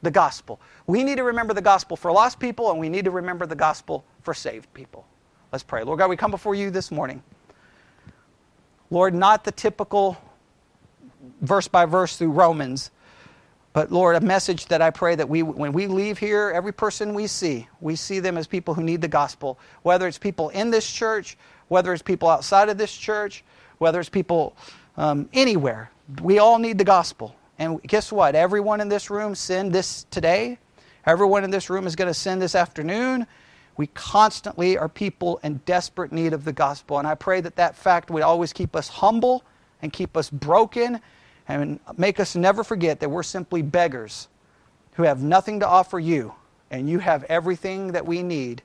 [0.00, 0.58] The gospel.
[0.86, 3.54] We need to remember the gospel for lost people, and we need to remember the
[3.54, 5.06] gospel for saved people.
[5.52, 5.84] Let's pray.
[5.84, 7.22] Lord God, we come before you this morning.
[8.90, 10.16] Lord, not the typical
[11.40, 12.90] verse by verse through Romans,
[13.72, 17.14] but Lord, a message that I pray that we, when we leave here, every person
[17.14, 19.58] we see, we see them as people who need the gospel.
[19.82, 21.38] Whether it's people in this church,
[21.68, 23.44] whether it's people outside of this church,
[23.78, 24.56] whether it's people
[24.96, 27.36] um, anywhere, we all need the gospel.
[27.60, 28.34] And guess what?
[28.34, 30.58] Everyone in this room sinned this today.
[31.06, 33.26] Everyone in this room is going to sin this afternoon.
[33.76, 36.98] We constantly are people in desperate need of the gospel.
[36.98, 39.42] And I pray that that fact would always keep us humble
[39.82, 41.00] and keep us broken
[41.48, 44.28] and make us never forget that we're simply beggars
[44.94, 46.34] who have nothing to offer you,
[46.70, 48.62] and you have everything that we need,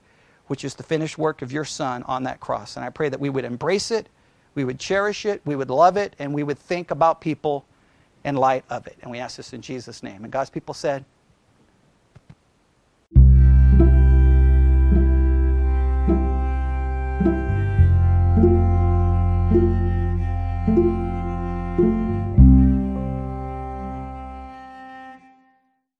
[0.47, 2.75] which is the finished work of your Son on that cross.
[2.75, 4.09] And I pray that we would embrace it,
[4.53, 7.65] we would cherish it, we would love it, and we would think about people
[8.23, 8.97] in light of it.
[9.01, 10.23] And we ask this in Jesus' name.
[10.23, 11.05] And God's people said,